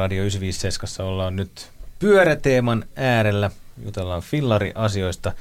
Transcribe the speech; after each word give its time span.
Radio 0.00 0.22
957 0.22 1.06
ollaan 1.06 1.36
nyt 1.36 1.70
pyöräteeman 1.98 2.84
äärellä. 2.96 3.50
Jutellaan 3.84 4.22
fillari-asioista. 4.22 5.32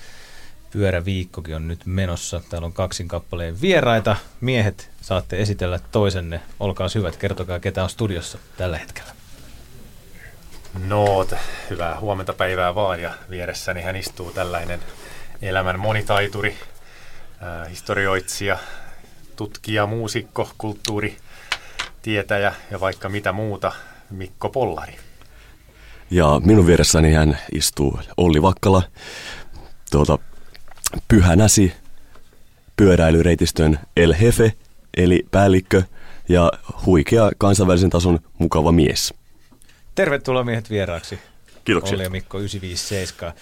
Pyöräviikkokin 0.71 1.55
on 1.55 1.67
nyt 1.67 1.85
menossa. 1.85 2.41
Täällä 2.49 2.65
on 2.65 2.73
kaksin 2.73 3.07
kappaleen 3.07 3.61
vieraita. 3.61 4.15
Miehet, 4.41 4.89
saatte 5.01 5.41
esitellä 5.41 5.79
toisenne. 5.91 6.41
Olkaa 6.59 6.87
hyvät, 6.95 7.17
kertokaa 7.17 7.59
ketä 7.59 7.83
on 7.83 7.89
studiossa 7.89 8.37
tällä 8.57 8.77
hetkellä. 8.77 9.11
No, 10.87 11.27
hyvää 11.69 11.99
huomenta 11.99 12.33
päivää 12.33 12.75
vaan 12.75 13.01
ja 13.01 13.13
vieressäni 13.29 13.81
hän 13.81 13.95
istuu 13.95 14.31
tällainen 14.31 14.79
elämän 15.41 15.79
monitaituri, 15.79 16.57
äh, 17.43 17.69
historioitsija, 17.69 18.57
tutkija, 19.35 19.85
muusikko, 19.85 20.49
kulttuuri, 20.57 21.17
tietäjä 22.01 22.53
ja 22.71 22.79
vaikka 22.79 23.09
mitä 23.09 23.31
muuta, 23.31 23.71
Mikko 24.11 24.49
Pollari. 24.49 24.95
Ja 26.11 26.41
minun 26.45 26.67
vieressäni 26.67 27.13
hän 27.13 27.37
istuu 27.53 27.99
Olli 28.17 28.41
Vakkala, 28.41 28.83
tuota, 29.91 30.19
pyhänäsi, 31.07 31.73
pyöräilyreitistön 32.75 33.79
El 33.97 34.13
Hefe, 34.21 34.53
eli 34.97 35.25
päällikkö, 35.31 35.83
ja 36.29 36.51
huikea 36.85 37.31
kansainvälisen 37.37 37.89
tason 37.89 38.19
mukava 38.37 38.71
mies. 38.71 39.13
Tervetuloa 39.95 40.43
miehet 40.43 40.69
vieraaksi. 40.69 41.19
Kiitoksia. 41.65 41.93
Olli 41.93 42.03
ja 42.03 42.09
Mikko 42.09 42.37
957. 42.37 43.33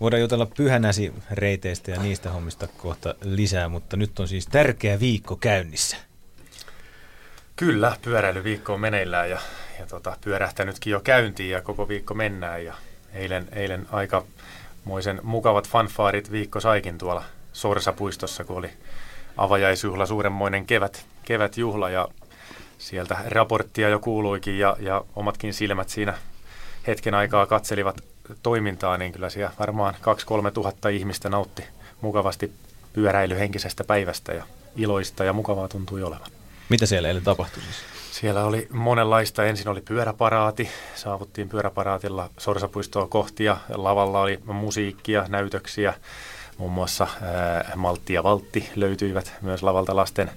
Voidaan 0.00 0.20
jutella 0.20 0.46
pyhänäsi 0.46 1.12
reiteistä 1.30 1.90
ja 1.90 2.02
niistä 2.02 2.30
hommista 2.30 2.66
kohta 2.66 3.14
lisää, 3.24 3.68
mutta 3.68 3.96
nyt 3.96 4.20
on 4.20 4.28
siis 4.28 4.46
tärkeä 4.46 5.00
viikko 5.00 5.36
käynnissä. 5.36 5.96
Kyllä, 7.56 7.96
pyöräilyviikko 8.02 8.74
on 8.74 8.80
meneillään 8.80 9.30
ja, 9.30 9.38
ja 9.78 9.86
tota, 9.86 10.16
pyörähtänytkin 10.24 10.90
jo 10.90 11.00
käyntiin 11.00 11.50
ja 11.50 11.62
koko 11.62 11.88
viikko 11.88 12.14
mennään. 12.14 12.64
Ja 12.64 12.74
eilen, 13.12 13.48
eilen 13.52 13.86
aikamoisen 13.92 15.20
mukavat 15.22 15.68
fanfaarit 15.68 16.32
viikko 16.32 16.60
saikin 16.60 16.98
tuolla 16.98 17.24
Sorsapuistossa, 17.52 18.44
kun 18.44 18.56
oli 18.56 18.70
avajaisjuhla, 19.36 20.06
suuremmoinen 20.06 20.66
kevät, 20.66 21.06
kevätjuhla 21.24 21.90
ja 21.90 22.08
sieltä 22.78 23.18
raporttia 23.26 23.88
jo 23.88 23.98
kuuluikin 23.98 24.58
ja, 24.58 24.76
ja 24.80 25.04
omatkin 25.16 25.54
silmät 25.54 25.88
siinä 25.88 26.14
hetken 26.86 27.14
aikaa 27.14 27.46
katselivat 27.46 28.00
toimintaa, 28.42 28.98
niin 28.98 29.12
kyllä 29.12 29.30
siellä 29.30 29.52
varmaan 29.58 29.94
2-3 30.48 30.50
tuhatta 30.54 30.88
ihmistä 30.88 31.28
nautti 31.28 31.64
mukavasti 32.00 32.52
pyöräilyhenkisestä 32.92 33.84
päivästä 33.84 34.32
ja 34.32 34.44
iloista 34.76 35.24
ja 35.24 35.32
mukavaa 35.32 35.68
tuntui 35.68 36.02
olevan. 36.02 36.37
Mitä 36.68 36.86
siellä 36.86 37.08
eilen 37.08 37.24
tapahtui 37.24 37.62
siis? 37.62 37.76
Siellä 38.10 38.44
oli 38.44 38.68
monenlaista. 38.72 39.44
Ensin 39.44 39.68
oli 39.68 39.80
pyöräparaati. 39.80 40.70
Saavuttiin 40.94 41.48
pyöräparaatilla 41.48 42.30
Sorsapuistoa 42.38 43.06
kohti 43.06 43.44
ja 43.44 43.56
lavalla 43.68 44.20
oli 44.20 44.38
musiikkia, 44.44 45.24
näytöksiä. 45.28 45.94
Muun 46.58 46.72
muassa 46.72 47.06
ää, 47.22 47.72
Maltti 47.76 48.12
ja 48.12 48.22
Valtti 48.22 48.70
löytyivät 48.76 49.34
myös 49.40 49.62
lavalta 49.62 49.96
lasten, 49.96 50.30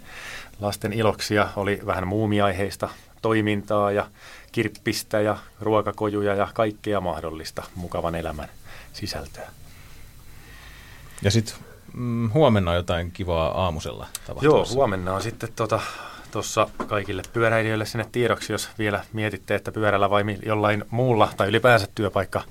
lasten 0.60 0.94
iloksia. 0.94 1.48
Oli 1.56 1.80
vähän 1.86 2.08
muumiaiheista 2.08 2.90
toimintaa 3.22 3.92
ja 3.92 4.08
kirppistä 4.52 5.22
ja 5.22 5.38
ruokakojuja 5.60 6.36
ja 6.36 6.48
kaikkea 6.54 7.02
mahdollista 7.02 7.64
mukavan 7.76 8.16
elämän 8.16 8.50
sisältöä. 8.94 9.50
Ja 11.22 11.32
sitten 11.32 11.56
mm, 11.94 12.32
huomenna 12.34 12.72
on 12.72 12.78
jotain 12.78 13.12
kivaa 13.12 13.64
aamusella 13.64 14.08
Joo, 14.42 14.66
huomenna 14.74 15.14
on 15.14 15.22
sitten 15.22 15.50
tuossa 16.32 16.70
kaikille 16.88 17.22
pyöräilijöille 17.34 17.86
sinne 17.86 18.06
tiedoksi, 18.12 18.54
jos 18.54 18.70
vielä 18.80 19.04
mietitte, 19.14 19.56
että 19.56 19.72
pyörällä 19.72 20.10
vai 20.10 20.24
jollain 20.46 20.86
muulla 20.90 21.30
tai 21.38 21.48
ylipäänsä 21.48 21.88
työpaikka 21.96 22.42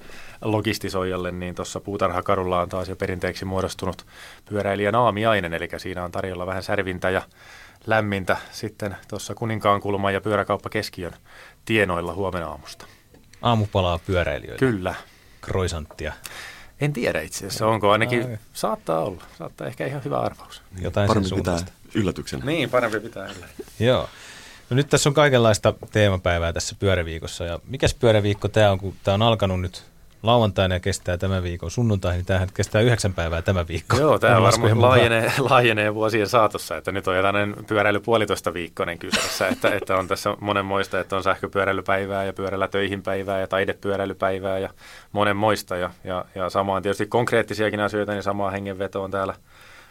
logistisoijalle, 0.43 1.33
niin 1.33 1.55
tuossa 1.55 1.81
puutarhakarulla 1.81 2.61
on 2.61 2.69
taas 2.69 2.89
jo 2.89 2.97
perinteeksi 2.97 3.45
muodostunut 3.45 4.07
pyöräilijän 4.49 4.95
aamiainen, 4.95 5.55
eli 5.55 5.69
siinä 5.77 6.05
on 6.05 6.13
tarjolla 6.13 6.47
vähän 6.47 6.63
särvintä 6.63 7.11
ja 7.11 7.23
lämmintä 7.87 8.37
sitten 8.51 8.97
tuossa 9.09 9.35
Kuninkaankulman 9.35 10.15
ja 10.15 10.21
pyöräkauppa 10.21 10.69
keskiön 10.69 11.13
tienoilla 11.65 12.15
huomenna 12.15 12.49
aamusta. 12.49 12.87
Aamupalaa 13.43 13.99
pyöräilijöille. 14.07 14.59
Kyllä. 14.59 14.95
Kroisanttia. 15.41 16.13
En 16.81 16.93
tiedä 16.93 17.21
itse 17.21 17.39
asiassa, 17.39 17.67
onko 17.67 17.91
ainakin, 17.91 18.27
Ai. 18.27 18.39
saattaa 18.53 19.01
olla, 19.01 19.23
saattaa 19.39 19.67
ehkä 19.67 19.87
ihan 19.87 20.05
hyvä 20.05 20.21
arvaus. 20.21 20.63
Jotain 20.81 21.09
parempi 21.09 21.31
pitää 21.35 21.59
yllätyksenä. 21.95 22.45
Niin, 22.45 22.71
parempi 22.71 23.01
pitää 23.01 23.25
yllätyksenä. 23.25 23.69
Joo. 23.79 24.09
No 24.71 24.75
nyt 24.77 24.89
tässä 24.89 25.09
on 25.09 25.15
kaikenlaista 25.15 25.75
teemapäivää 25.93 26.53
tässä 26.53 26.77
pyöräviikossa 26.79 27.45
ja 27.45 27.59
mikäs 27.69 27.95
pyöräviikko 27.95 28.49
tämä 28.49 28.71
on, 28.71 28.79
kun 28.79 28.95
tämä 29.05 29.15
on 29.15 29.23
alkanut 29.23 29.61
nyt 29.61 29.83
lauantaina 30.23 30.75
ja 30.75 30.81
kestää 30.81 31.17
tämän 31.17 31.43
viikon 31.43 31.71
sunnuntaihin, 31.71 32.19
niin 32.19 32.27
tämähän 32.27 32.49
kestää 32.55 32.81
yhdeksän 32.81 33.15
päivää 33.15 33.43
tämä 33.43 33.69
viikko. 33.69 33.97
Joo, 33.97 34.19
tämä 34.19 34.43
varmaan 34.43 34.83
laajenee, 34.83 35.33
laajenee 35.39 35.95
vuosien 35.95 36.29
saatossa, 36.29 36.77
että 36.77 36.93
nyt 36.93 37.09
on 37.09 37.17
jotain 37.17 37.57
pyöräily 37.67 38.01
puolitoista 38.01 38.55
viikkoinen 38.55 38.99
kyseessä, 38.99 39.49
että, 39.49 39.71
että 39.75 39.97
on 39.97 40.09
tässä 40.09 40.37
monenmoista, 40.41 41.01
että 41.01 41.17
on 41.17 41.23
sähköpyöräilypäivää 41.23 42.25
ja 42.25 42.33
pyörällä 42.33 42.69
töihin 42.69 43.03
päivää 43.03 43.41
ja 43.41 43.47
taidepyöräilypäivää 43.47 44.59
ja 44.59 44.71
monenmoista 45.13 45.77
ja, 45.77 45.91
ja, 46.05 46.25
ja 46.35 46.51
samaan 46.51 46.83
tietysti 46.83 47.07
konkreettisiakin 47.07 47.81
asioita, 47.81 48.13
niin 48.13 48.23
samaa 48.23 48.51
hengenveto 48.51 49.03
on 49.03 49.11
täällä 49.11 49.35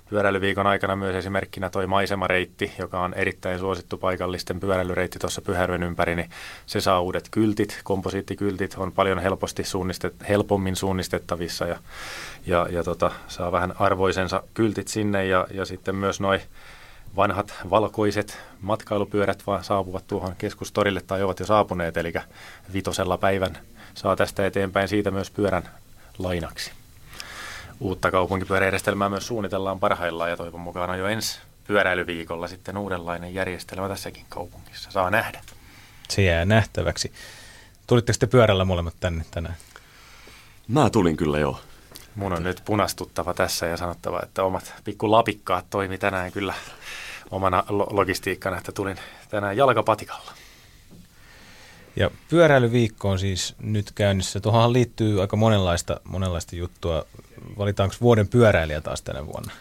pyöräilyviikon 0.09 0.67
aikana 0.67 0.95
myös 0.95 1.15
esimerkkinä 1.15 1.69
toi 1.69 1.87
maisemareitti, 1.87 2.71
joka 2.77 2.99
on 2.99 3.13
erittäin 3.13 3.59
suosittu 3.59 3.97
paikallisten 3.97 4.59
pyöräilyreitti 4.59 5.19
tuossa 5.19 5.41
Pyhärven 5.41 5.83
ympäri, 5.83 6.15
niin 6.15 6.29
se 6.65 6.81
saa 6.81 7.01
uudet 7.01 7.27
kyltit, 7.31 7.79
komposiittikyltit, 7.83 8.75
on 8.77 8.91
paljon 8.91 9.19
helposti 9.19 9.63
suunnistet, 9.63 10.13
helpommin 10.29 10.75
suunnistettavissa 10.75 11.65
ja, 11.65 11.79
ja, 12.45 12.67
ja 12.71 12.83
tota, 12.83 13.11
saa 13.27 13.51
vähän 13.51 13.73
arvoisensa 13.79 14.43
kyltit 14.53 14.87
sinne 14.87 15.25
ja, 15.25 15.47
ja 15.51 15.65
sitten 15.65 15.95
myös 15.95 16.19
noin 16.19 16.41
vanhat 17.15 17.53
valkoiset 17.69 18.37
matkailupyörät 18.61 19.47
vaan 19.47 19.63
saapuvat 19.63 20.07
tuohon 20.07 20.35
keskustorille 20.37 21.01
tai 21.07 21.23
ovat 21.23 21.39
jo 21.39 21.45
saapuneet, 21.45 21.97
eli 21.97 22.13
vitosella 22.73 23.17
päivän 23.17 23.57
saa 23.93 24.15
tästä 24.15 24.45
eteenpäin 24.45 24.87
siitä 24.87 25.11
myös 25.11 25.31
pyörän 25.31 25.69
lainaksi 26.17 26.78
uutta 27.79 28.11
kaupunkipyöräjärjestelmää 28.11 29.09
myös 29.09 29.27
suunnitellaan 29.27 29.79
parhaillaan 29.79 30.29
ja 30.29 30.37
toivon 30.37 30.61
mukaan 30.61 30.89
on 30.89 30.99
jo 30.99 31.07
ensi 31.07 31.39
pyöräilyviikolla 31.67 32.47
sitten 32.47 32.77
uudenlainen 32.77 33.33
järjestelmä 33.33 33.87
tässäkin 33.87 34.25
kaupungissa. 34.29 34.91
Saa 34.91 35.09
nähdä. 35.09 35.41
Se 36.09 36.21
jää 36.21 36.45
nähtäväksi. 36.45 37.13
Tulitteko 37.87 38.17
te 38.19 38.27
pyörällä 38.27 38.65
molemmat 38.65 38.95
tänne 38.99 39.25
tänään? 39.31 39.55
Mä 40.67 40.89
tulin 40.89 41.17
kyllä 41.17 41.39
jo. 41.39 41.61
Mun 42.15 42.33
on 42.33 42.43
nyt 42.43 42.61
punastuttava 42.65 43.33
tässä 43.33 43.65
ja 43.65 43.77
sanottava, 43.77 44.19
että 44.23 44.43
omat 44.43 44.73
pikku 44.83 45.11
lapikkaat 45.11 45.65
toimi 45.69 45.97
tänään 45.97 46.31
kyllä 46.31 46.53
omana 47.31 47.63
logistiikkana, 47.69 48.57
että 48.57 48.71
tulin 48.71 48.97
tänään 49.29 49.57
jalkapatikalla. 49.57 50.31
Ja 51.99 52.11
pyöräilyviikko 52.29 53.09
on 53.09 53.19
siis 53.19 53.55
nyt 53.61 53.91
käynnissä. 53.91 54.39
Tuohon 54.39 54.73
liittyy 54.73 55.21
aika 55.21 55.35
monenlaista, 55.35 55.99
monenlaista 56.03 56.55
juttua 56.55 57.05
valitaanko 57.57 57.95
vuoden 58.01 58.27
pyöräilijä 58.27 58.81
taas 58.81 59.01
tänä 59.01 59.25
vuonna? 59.25 59.51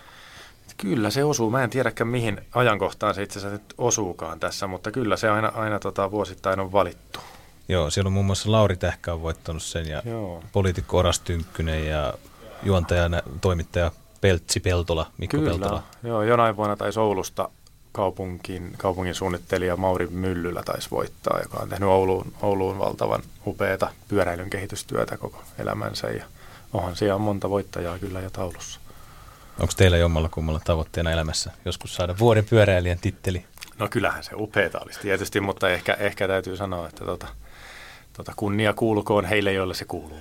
Kyllä 0.76 1.10
se 1.10 1.24
osuu. 1.24 1.50
Mä 1.50 1.64
en 1.64 1.70
tiedäkään 1.70 2.08
mihin 2.08 2.40
ajankohtaan 2.54 3.14
se 3.14 3.22
itse 3.22 3.38
asiassa 3.38 3.58
nyt 3.58 3.74
osuukaan 3.78 4.40
tässä, 4.40 4.66
mutta 4.66 4.90
kyllä 4.90 5.16
se 5.16 5.28
aina, 5.28 5.52
aina 5.54 5.78
tota, 5.78 6.10
vuosittain 6.10 6.60
on 6.60 6.72
valittu. 6.72 7.20
Joo, 7.68 7.90
siellä 7.90 8.08
on 8.08 8.12
muun 8.12 8.26
muassa 8.26 8.52
Lauri 8.52 8.76
Tähkä 8.76 9.12
on 9.12 9.22
voittanut 9.22 9.62
sen 9.62 9.88
ja 9.88 10.02
Joo. 10.04 10.42
poliitikko 10.52 10.98
Oras 10.98 11.20
Tynkkynen 11.20 11.86
ja 11.86 12.14
juontaja, 12.62 13.10
toimittaja 13.40 13.90
Peltsi 14.20 14.60
Peltola, 14.60 15.06
Mikko 15.18 15.36
Kyllä. 15.36 15.50
Peltola. 15.50 15.82
Joo, 16.02 16.22
jonain 16.22 16.56
vuonna 16.56 16.76
taisi 16.76 17.00
Oulusta 17.00 17.48
kaupunkin, 17.98 18.72
kaupungin 18.76 19.14
suunnittelija 19.14 19.76
Mauri 19.76 20.06
Myllylä 20.06 20.62
taisi 20.62 20.90
voittaa, 20.90 21.40
joka 21.42 21.58
on 21.58 21.68
tehnyt 21.68 21.88
Ouluun, 21.88 22.32
Ouluun 22.42 22.78
valtavan 22.78 23.22
upeata 23.46 23.90
pyöräilyn 24.08 24.50
kehitystyötä 24.50 25.16
koko 25.16 25.42
elämänsä 25.58 26.06
ja– 26.10 26.24
onhan 26.72 26.96
siellä 26.96 27.18
monta 27.18 27.50
voittajaa 27.50 27.98
kyllä 27.98 28.20
jo 28.20 28.30
taulussa. 28.30 28.80
Onko 29.60 29.72
teillä 29.76 29.96
jommalla 29.96 30.28
kummalla 30.28 30.60
tavoitteena 30.64 31.12
elämässä 31.12 31.50
joskus 31.64 31.94
saada 31.94 32.18
vuoden 32.18 32.44
pyöräilijän 32.44 32.98
titteli? 32.98 33.44
No 33.78 33.88
kyllähän 33.88 34.24
se 34.24 34.30
upeeta 34.34 34.80
olisi 34.80 35.00
tietysti, 35.00 35.40
mutta 35.40 35.70
ehkä, 35.70 35.94
ehkä 35.94 36.28
täytyy 36.28 36.56
sanoa, 36.56 36.88
että 36.88 37.04
tota, 37.04 37.26
tota 38.12 38.32
kunnia 38.36 38.72
kuulukoon 38.72 39.24
heille, 39.24 39.52
joille 39.52 39.74
se 39.74 39.84
kuuluu. 39.84 40.20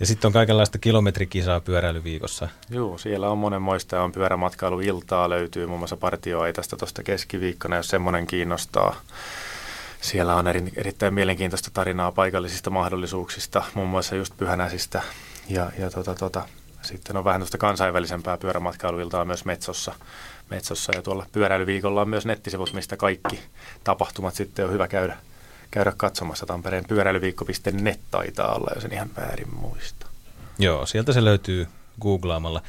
Ja 0.00 0.06
sitten 0.06 0.28
on 0.28 0.32
kaikenlaista 0.32 0.78
kilometrikisaa 0.78 1.60
pyöräilyviikossa. 1.60 2.48
Joo, 2.70 2.98
siellä 2.98 3.30
on 3.30 3.38
monenmoista 3.38 4.02
on 4.02 4.12
pyörämatkailuiltaa 4.12 5.30
löytyy 5.30 5.66
muun 5.66 5.80
muassa 5.80 5.96
partioaitasta 5.96 6.76
tuosta 6.76 7.02
keskiviikkona, 7.02 7.76
jos 7.76 7.88
semmoinen 7.88 8.26
kiinnostaa. 8.26 8.96
Siellä 10.00 10.34
on 10.34 10.48
eri, 10.48 10.72
erittäin 10.76 11.14
mielenkiintoista 11.14 11.70
tarinaa 11.74 12.12
paikallisista 12.12 12.70
mahdollisuuksista, 12.70 13.62
muun 13.74 13.88
muassa 13.88 14.16
just 14.16 14.36
Pyhänäsistä. 14.36 15.02
Ja, 15.48 15.70
ja 15.78 15.90
tota, 15.90 16.14
tota, 16.14 16.48
sitten 16.82 17.16
on 17.16 17.24
vähän 17.24 17.40
tuosta 17.40 17.58
kansainvälisempää 17.58 18.38
pyörämatkailuiltaa 18.38 19.24
myös 19.24 19.44
Metsossa. 19.44 19.94
Metsossa 20.50 20.92
ja 20.94 21.02
tuolla 21.02 21.26
pyöräilyviikolla 21.32 22.00
on 22.00 22.08
myös 22.08 22.26
nettisivut, 22.26 22.72
mistä 22.72 22.96
kaikki 22.96 23.40
tapahtumat 23.84 24.34
sitten 24.34 24.64
on 24.64 24.72
hyvä 24.72 24.88
käydä, 24.88 25.16
käydä 25.70 25.92
katsomassa. 25.96 26.46
Tampereen 26.46 26.84
pyöräilyviikko.net 26.88 28.00
taitaa 28.10 28.54
olla, 28.54 28.70
jos 28.74 28.84
en 28.84 28.92
ihan 28.92 29.10
väärin 29.16 29.54
muista. 29.54 30.06
Joo, 30.58 30.86
sieltä 30.86 31.12
se 31.12 31.24
löytyy 31.24 31.66
googlaamalla. 32.00 32.62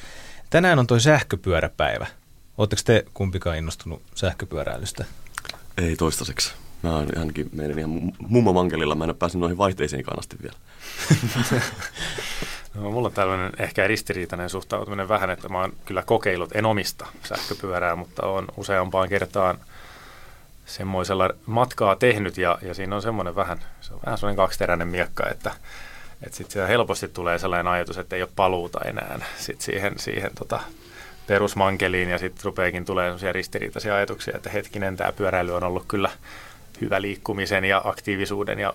Tänään 0.50 0.80
on 0.80 0.88
toi 0.88 1.01
sähköpyöräpäivä. 1.01 2.07
Oletteko 2.57 2.81
te 2.86 3.06
kumpikaan 3.13 3.57
innostunut 3.57 4.01
sähköpyöräilystä? 4.16 5.06
Ei 5.78 5.96
toistaiseksi. 5.96 6.54
Mä 6.84 6.96
oon 6.96 7.07
ainakin 7.19 7.50
meidän 7.54 7.80
ihan 7.80 8.13
mummo 8.19 8.54
mankelilla. 8.54 8.96
Mä 8.96 9.04
en 9.04 9.10
ole 9.10 9.18
päässyt 9.19 9.42
noihin 9.42 9.57
vaihteisiin 9.57 10.04
asti 10.18 10.38
vielä. 10.42 10.57
No, 12.74 12.92
mulla 12.92 13.07
on 13.07 13.13
tällainen 13.13 13.51
ehkä 13.60 13.88
ristiriitainen 13.88 14.50
suhtautuminen 14.50 15.10
vähän, 15.10 15.30
että 15.30 15.50
mä 15.50 15.62
oon 15.62 15.74
kyllä 15.86 16.01
kokeillut, 16.01 16.56
en 16.56 16.66
omista 16.66 17.07
sähköpyörää, 17.24 17.96
mutta 17.96 18.25
on 18.25 18.48
useampaan 18.57 19.10
kertaan 19.10 19.57
semmoisella 20.69 21.30
matkaa 21.45 21.95
tehnyt 21.95 22.38
ja, 22.38 22.57
ja 22.62 22.74
siinä 22.74 22.95
on 22.95 23.01
semmoinen 23.01 23.36
vähän, 23.36 23.60
se 23.81 23.94
on 23.94 24.00
vähän 24.06 24.18
semmoinen 24.18 24.38
kaksiteräinen 24.38 24.88
miekka, 24.88 25.30
että, 25.30 25.51
että 26.24 26.38
sitten 26.38 26.68
helposti 26.68 27.07
tulee 27.07 27.39
sellainen 27.39 27.68
ajatus, 27.68 27.98
että 27.98 28.16
ei 28.16 28.21
ole 28.21 28.30
paluuta 28.36 28.80
enää 28.86 29.19
sit 29.38 29.62
siihen, 29.62 29.94
siihen 30.00 30.31
tota, 30.39 30.60
perusmankeliin 31.27 32.10
ja 32.10 32.18
sitten 32.18 32.45
rupeekin 32.45 32.86
tulee 32.86 33.06
sellaisia 33.06 33.33
ristiriitaisia 33.33 33.95
ajatuksia, 33.95 34.38
että 34.38 34.50
hetkinen, 34.50 34.98
tämä 34.98 35.12
pyöräily 35.12 35.56
on 35.56 35.63
ollut 35.63 35.86
kyllä 35.88 36.10
hyvä 36.81 37.01
liikkumisen 37.01 37.65
ja 37.65 37.81
aktiivisuuden 37.86 38.60
ja 38.60 38.74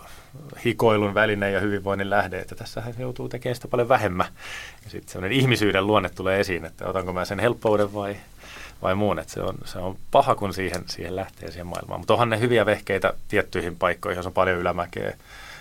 hikoilun 0.65 1.15
väline 1.15 1.51
ja 1.51 1.61
hyvinvoinnin 1.61 2.11
lähde, 2.11 2.39
että 2.39 2.55
tässä 2.55 2.83
joutuu 2.99 3.29
tekemään 3.29 3.55
sitä 3.55 3.69
paljon 3.69 3.89
vähemmän. 3.89 4.27
Ja 4.85 4.91
sitten 4.91 5.13
sellainen 5.13 5.39
ihmisyyden 5.39 5.87
luonne 5.87 6.09
tulee 6.09 6.41
esiin, 6.41 6.65
että 6.65 6.89
otanko 6.89 7.13
mä 7.13 7.25
sen 7.25 7.39
helppouden 7.39 7.95
vai, 7.95 8.17
vai 8.83 8.95
muun, 8.95 9.19
että 9.19 9.33
se 9.33 9.41
on, 9.41 9.55
se 9.65 9.79
on 9.79 9.97
paha, 10.11 10.35
kun 10.35 10.55
siihen, 10.55 10.85
siihen 10.87 11.17
lähtee 11.17 11.51
siihen 11.51 11.67
maailmaan. 11.67 12.01
Mutta 12.01 12.13
onhan 12.13 12.31
ne 12.31 12.41
hyviä 12.41 12.67
vehkeitä 12.67 13.15
tiettyihin 13.29 13.77
paikkoihin, 13.77 14.17
jos 14.17 14.27
on 14.27 14.33
paljon 14.33 14.59
ylämäkeä, 14.59 15.17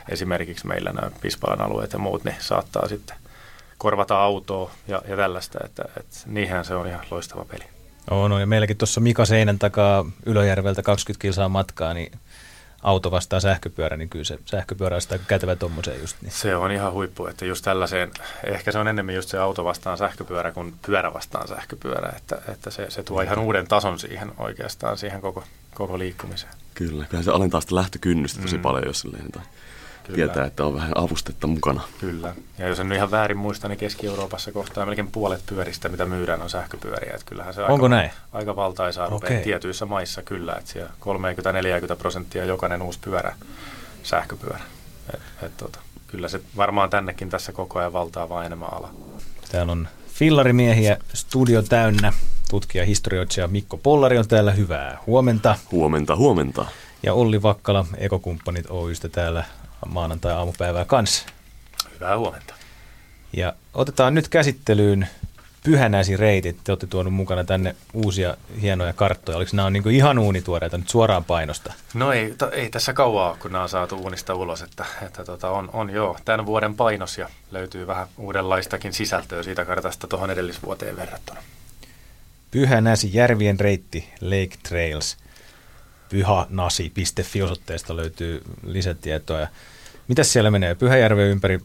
esimerkiksi 0.09 0.67
meillä 0.67 0.91
nämä 0.91 1.11
Pispalan 1.21 1.61
alueet 1.61 1.93
ja 1.93 1.99
muut, 1.99 2.23
niin 2.23 2.35
saattaa 2.39 2.87
sitten 2.87 3.17
korvata 3.77 4.23
autoa 4.23 4.71
ja, 4.87 5.01
ja 5.07 5.15
tällaista, 5.15 5.59
että, 5.65 5.83
että 5.97 6.17
niinhän 6.25 6.65
se 6.65 6.75
on 6.75 6.87
ihan 6.87 7.05
loistava 7.11 7.45
peli. 7.45 7.63
On, 8.11 8.29
no, 8.29 8.39
ja 8.39 8.47
meilläkin 8.47 8.77
tuossa 8.77 9.01
Mika 9.01 9.25
Seinän 9.25 9.59
takaa 9.59 10.05
Ylöjärveltä 10.25 10.81
20 10.81 11.21
kilsaa 11.21 11.49
matkaa, 11.49 11.93
niin 11.93 12.11
auto 12.83 13.11
vastaa 13.11 13.39
sähköpyörä, 13.39 13.97
niin 13.97 14.09
kyllä 14.09 14.25
se 14.25 14.39
sähköpyörä 14.45 14.95
on 14.95 15.01
sitä 15.01 15.17
kätevä 15.17 15.55
tuommoiseen 15.55 16.01
just 16.01 16.17
niin. 16.21 16.31
Se 16.31 16.55
on 16.55 16.71
ihan 16.71 16.93
huippu, 16.93 17.27
että 17.27 17.45
just 17.45 17.65
tällaiseen, 17.65 18.11
ehkä 18.43 18.71
se 18.71 18.79
on 18.79 18.87
enemmän 18.87 19.15
just 19.15 19.29
se 19.29 19.37
auto 19.37 19.63
vastaan 19.63 19.97
sähköpyörä 19.97 20.51
kuin 20.51 20.73
pyörä 20.85 21.13
vastaan 21.13 21.47
sähköpyörä, 21.47 22.13
että, 22.17 22.41
että 22.47 22.71
se, 22.71 22.89
se 22.89 23.03
tuo 23.03 23.21
ihan 23.21 23.39
uuden 23.39 23.67
tason 23.67 23.99
siihen 23.99 24.31
oikeastaan, 24.37 24.97
siihen 24.97 25.21
koko, 25.21 25.43
koko 25.73 25.99
liikkumiseen. 25.99 26.53
Kyllä, 26.73 27.05
kyllä 27.09 27.23
se 27.23 27.31
alentaa 27.31 27.61
sitä 27.61 27.75
lähtökynnystä 27.75 28.41
tosi 28.41 28.57
mm. 28.57 28.61
paljon, 28.61 28.87
jos 28.87 29.07
tai 29.33 29.43
Kyllä. 30.03 30.15
tietää, 30.15 30.45
että 30.45 30.65
on 30.65 30.75
vähän 30.75 30.91
avustetta 30.95 31.47
mukana. 31.47 31.81
Kyllä. 31.99 32.35
Ja 32.57 32.67
jos 32.67 32.79
en 32.79 32.91
ihan 32.91 33.11
väärin 33.11 33.37
muista, 33.37 33.67
niin 33.67 33.77
Keski-Euroopassa 33.77 34.51
kohtaa 34.51 34.85
melkein 34.85 35.11
puolet 35.11 35.43
pyöristä, 35.45 35.89
mitä 35.89 36.05
myydään, 36.05 36.41
on 36.41 36.49
sähköpyöriä. 36.49 37.13
Että 37.13 37.25
kyllähän 37.25 37.53
se 37.53 37.61
Onko 37.61 37.73
aika, 37.73 37.89
näin? 37.89 38.11
aika 38.31 38.55
valtaisaa 38.55 39.07
okay. 39.07 39.37
tietyissä 39.37 39.85
maissa 39.85 40.21
kyllä. 40.21 40.53
Että 40.53 40.71
siellä 40.71 40.89
30-40 41.93 41.95
prosenttia 41.95 42.45
jokainen 42.45 42.81
uusi 42.81 42.99
pyörä 42.99 43.35
sähköpyörä. 44.03 44.59
Et, 45.13 45.21
et, 45.43 45.57
tota, 45.57 45.79
kyllä 46.07 46.27
se 46.27 46.41
varmaan 46.57 46.89
tännekin 46.89 47.29
tässä 47.29 47.51
koko 47.51 47.79
ajan 47.79 47.93
valtaa 47.93 48.29
vaan 48.29 48.45
enemmän 48.45 48.73
ala. 48.73 48.89
Täällä 49.51 49.71
on 49.71 49.87
fillarimiehiä 50.07 50.97
studio 51.13 51.61
täynnä. 51.61 52.13
Tutkija 52.49 52.85
historioitsija 52.85 53.47
Mikko 53.47 53.77
Pollari 53.77 54.17
on 54.17 54.27
täällä. 54.27 54.51
Hyvää 54.51 54.97
huomenta. 55.07 55.55
Huomenta, 55.71 56.15
huomenta. 56.15 56.65
Ja 57.03 57.13
Olli 57.13 57.41
Vakkala, 57.41 57.85
Ekokumppanit 57.97 58.65
Oystä 58.69 59.09
täällä 59.09 59.43
maanantai-aamupäivää 59.85 60.85
kanssa. 60.85 61.25
Hyvää 61.93 62.17
huomenta. 62.17 62.53
Ja 63.33 63.53
otetaan 63.73 64.13
nyt 64.13 64.27
käsittelyyn 64.27 65.07
pyhänäisireitit. 65.63 66.57
Te 66.63 66.71
olette 66.71 66.87
tuonut 66.87 67.13
mukana 67.13 67.43
tänne 67.43 67.75
uusia 67.93 68.37
hienoja 68.61 68.93
karttoja. 68.93 69.37
Oliko 69.37 69.51
nämä 69.53 69.65
on 69.65 69.73
niin 69.73 69.91
ihan 69.91 70.19
uunituoreita 70.19 70.77
nyt 70.77 70.89
suoraan 70.89 71.23
painosta? 71.23 71.73
No 71.93 72.11
ei, 72.11 72.35
to, 72.37 72.51
ei 72.51 72.69
tässä 72.69 72.93
kauaa, 72.93 73.37
kun 73.39 73.51
nämä 73.51 73.63
on 73.63 73.69
saatu 73.69 73.95
uunista 73.95 74.35
ulos. 74.35 74.61
Että, 74.61 74.85
että 75.01 75.25
tota, 75.25 75.49
on, 75.49 75.69
on 75.73 75.89
joo 75.89 76.17
tämän 76.25 76.45
vuoden 76.45 76.75
painos 76.75 77.17
ja 77.17 77.29
löytyy 77.51 77.87
vähän 77.87 78.07
uudenlaistakin 78.17 78.93
sisältöä 78.93 79.43
siitä 79.43 79.65
kartasta 79.65 80.07
tuohon 80.07 80.31
edellisvuoteen 80.31 80.95
verrattuna. 80.95 81.43
Pyhänäsi 82.51 83.09
järvien 83.13 83.59
reitti 83.59 84.09
Lake 84.21 84.57
Trails. 84.69 85.17
pyhanasi.fi 86.13 87.41
osoitteesta 87.41 87.95
löytyy 87.95 88.41
lisätietoa. 88.65 89.39
Ja 89.39 89.47
Mitäs 90.07 90.33
siellä 90.33 90.51
menee? 90.51 90.75
Pyhäjärven 90.75 91.25
ympäri 91.25 91.59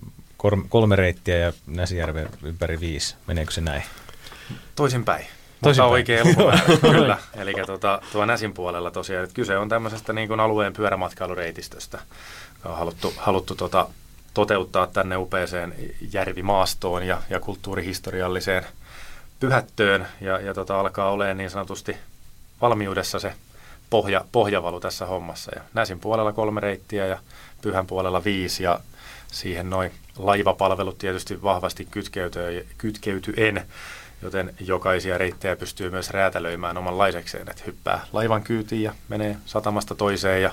kolme 0.68 0.96
reittiä 0.96 1.36
ja 1.36 1.52
Näsijärven 1.66 2.28
ympäri 2.42 2.80
viisi. 2.80 3.16
Meneekö 3.26 3.52
se 3.52 3.60
näin? 3.60 3.82
Toisinpäin. 4.74 5.26
Toisin 5.62 5.82
Mutta 5.84 5.92
oikein 5.92 6.26
kyllä. 6.92 7.18
Eli 7.36 7.54
tuota, 7.66 8.02
tuo 8.12 8.24
Näsin 8.24 8.52
puolella 8.52 8.90
tosiaan, 8.90 9.24
että 9.24 9.34
kyse 9.34 9.58
on 9.58 9.68
tämmöisestä 9.68 10.12
niin 10.12 10.28
kuin 10.28 10.40
alueen 10.40 10.72
pyörämatkailureitistöstä, 10.72 11.98
joka 12.54 12.68
on 12.68 12.78
haluttu, 12.78 13.14
haluttu 13.16 13.54
tuota, 13.54 13.88
toteuttaa 14.34 14.86
tänne 14.86 15.16
upeeseen 15.16 15.74
järvimaastoon 16.12 17.06
ja, 17.06 17.22
ja 17.30 17.40
kulttuurihistorialliseen 17.40 18.64
pyhättöön. 19.40 20.06
Ja, 20.20 20.40
ja 20.40 20.54
tota, 20.54 20.80
alkaa 20.80 21.10
olemaan 21.10 21.36
niin 21.38 21.50
sanotusti 21.50 21.96
valmiudessa 22.60 23.18
se 23.18 23.32
pohja, 23.90 24.24
pohjavalu 24.32 24.80
tässä 24.80 25.06
hommassa. 25.06 25.52
Ja 25.54 25.62
Näsin 25.74 26.00
puolella 26.00 26.32
kolme 26.32 26.60
reittiä 26.60 27.06
ja 27.06 27.18
Pyhän 27.62 27.86
puolella 27.86 28.24
viisi 28.24 28.62
ja 28.62 28.80
siihen 29.32 29.70
noin 29.70 29.92
laivapalvelut 30.18 30.98
tietysti 30.98 31.42
vahvasti 31.42 31.88
kytkeytyy, 32.78 33.34
en, 33.36 33.66
joten 34.22 34.54
jokaisia 34.60 35.18
reittejä 35.18 35.56
pystyy 35.56 35.90
myös 35.90 36.10
räätälöimään 36.10 36.78
omanlaisekseen, 36.78 37.50
että 37.50 37.62
hyppää 37.66 38.06
laivan 38.12 38.42
kyytiin 38.42 38.82
ja 38.82 38.94
menee 39.08 39.36
satamasta 39.46 39.94
toiseen 39.94 40.42
ja 40.42 40.52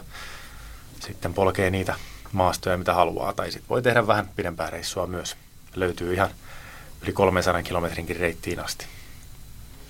sitten 1.00 1.34
polkee 1.34 1.70
niitä 1.70 1.96
maastoja, 2.32 2.78
mitä 2.78 2.94
haluaa, 2.94 3.34
tai 3.34 3.52
sitten 3.52 3.70
voi 3.70 3.82
tehdä 3.82 4.08
vähän 4.08 4.30
pidempää 4.36 4.70
reissua 4.70 5.08
myös. 5.08 5.36
Löytyy 5.76 6.14
ihan 6.14 6.30
yli 7.02 7.14
300 7.14 7.64
kilometrinkin 7.64 8.18
reittiin 8.18 8.60
asti. 8.60 8.86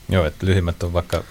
Joo, 0.10 0.26
että 0.26 0.46
lyhimmät 0.46 0.84
on 0.84 0.94
vaikka 0.94 1.24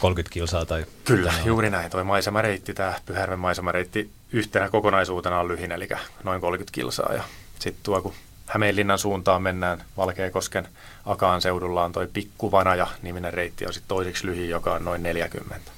30 0.00 0.34
kilsaa 0.34 0.66
tai... 0.66 0.86
Kyllä, 1.04 1.32
juuri 1.44 1.70
näin. 1.70 1.90
Tuo 1.90 2.04
maisemareitti, 2.04 2.74
tämä 2.74 2.94
Pyhärven 3.06 3.38
maisemareitti 3.38 4.10
yhtenä 4.32 4.68
kokonaisuutena 4.68 5.40
on 5.40 5.48
lyhin, 5.48 5.72
eli 5.72 5.88
noin 6.24 6.40
30 6.40 6.74
kilsaa. 6.74 7.14
Ja 7.14 7.22
sitten 7.58 7.82
tuo, 7.82 8.02
kun 8.02 8.14
Hämeenlinnan 8.48 8.98
suuntaan 8.98 9.42
mennään 9.42 9.84
Valkeakosken 9.96 10.68
Akaan 11.04 11.42
seudulla 11.42 11.84
on 11.84 11.92
toi 11.92 12.08
Pikkuvanaja 12.12 12.86
niminen 13.02 13.34
reitti 13.34 13.66
on 13.66 13.72
sitten 13.72 13.88
toiseksi 13.88 14.26
lyhin, 14.26 14.48
joka 14.48 14.72
on 14.74 14.84
noin 14.84 15.02
40. 15.02 15.70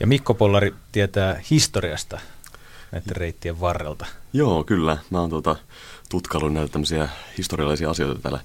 Ja 0.00 0.06
Mikko 0.06 0.34
Pollari 0.34 0.74
tietää 0.92 1.40
historiasta 1.50 2.18
näiden 2.92 3.16
reittien 3.16 3.60
varrelta. 3.60 4.06
Joo, 4.32 4.64
kyllä. 4.64 4.98
Mä 5.10 5.20
oon 5.20 5.30
tuota, 5.30 5.56
tutkaillut 6.08 6.52
näitä 6.52 6.72
tämmöisiä 6.72 7.08
historiallisia 7.38 7.90
asioita 7.90 8.22
täällä 8.22 8.40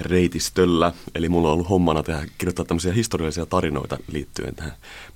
reitistöllä. 0.00 0.92
Eli 1.14 1.28
mulla 1.28 1.48
on 1.48 1.54
ollut 1.54 1.70
hommana 1.70 2.02
tehdä, 2.02 2.26
kirjoittaa 2.38 2.64
tämmöisiä 2.64 2.92
historiallisia 2.92 3.46
tarinoita 3.46 3.98
liittyen 4.12 4.54
tähän 4.54 4.72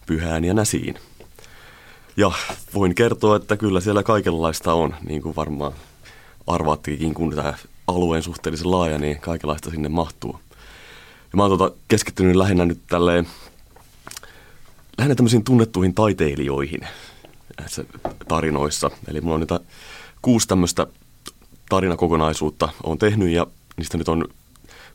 pyhään 0.07 0.45
ja 0.45 0.55
näsiin. 0.55 0.95
Ja 2.17 2.33
voin 2.75 2.95
kertoa, 2.95 3.37
että 3.37 3.57
kyllä 3.57 3.81
siellä 3.81 4.03
kaikenlaista 4.03 4.75
on, 4.75 4.95
niin 5.07 5.23
kuin 5.23 5.37
varmaan 5.37 5.73
arvaattikin, 6.47 7.15
kun 7.15 7.35
tämä 7.35 7.55
alueen 7.87 8.23
suhteellisen 8.23 8.71
laaja, 8.71 8.99
niin 8.99 9.21
kaikenlaista 9.21 9.71
sinne 9.71 9.89
mahtuu. 9.89 10.41
Ja 11.33 11.37
mä 11.37 11.45
oon 11.45 11.59
tuota 11.59 11.77
keskittynyt 11.89 12.37
lähinnä 12.37 12.65
nyt 12.65 12.81
tälleen, 12.87 13.29
lähinnä 14.99 15.15
tämmöisiin 15.15 15.45
tunnettuihin 15.45 15.95
taiteilijoihin 15.95 16.81
näissä 17.61 17.85
tarinoissa. 18.29 18.91
Eli 19.09 19.21
mulla 19.21 19.35
on 19.35 19.41
niitä 19.41 19.61
kuusi 20.23 20.49
tämmöistä 20.49 20.87
tarinakokonaisuutta 21.69 22.69
on 22.83 22.99
tehnyt 22.99 23.29
ja 23.29 23.47
niistä 23.77 23.99
nyt 23.99 24.09
on 24.09 24.29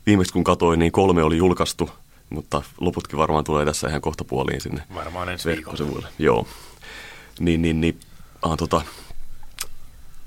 viimeksi 0.06 0.32
kun 0.32 0.44
katoin, 0.44 0.78
niin 0.78 0.92
kolme 0.92 1.22
oli 1.22 1.36
julkaistu, 1.36 1.90
mutta 2.30 2.62
loputkin 2.80 3.18
varmaan 3.18 3.44
tulee 3.44 3.64
tässä 3.64 3.88
ihan 3.88 4.00
kohta 4.00 4.24
puoliin 4.24 4.60
sinne 4.60 4.82
Varmaan 4.94 5.28
ensi 5.28 5.48
viikolla. 5.48 6.08
Joo. 6.18 6.46
Niin, 7.40 7.62
niin, 7.62 7.80
niin 7.80 8.00
ah, 8.42 8.56
tota, 8.56 8.82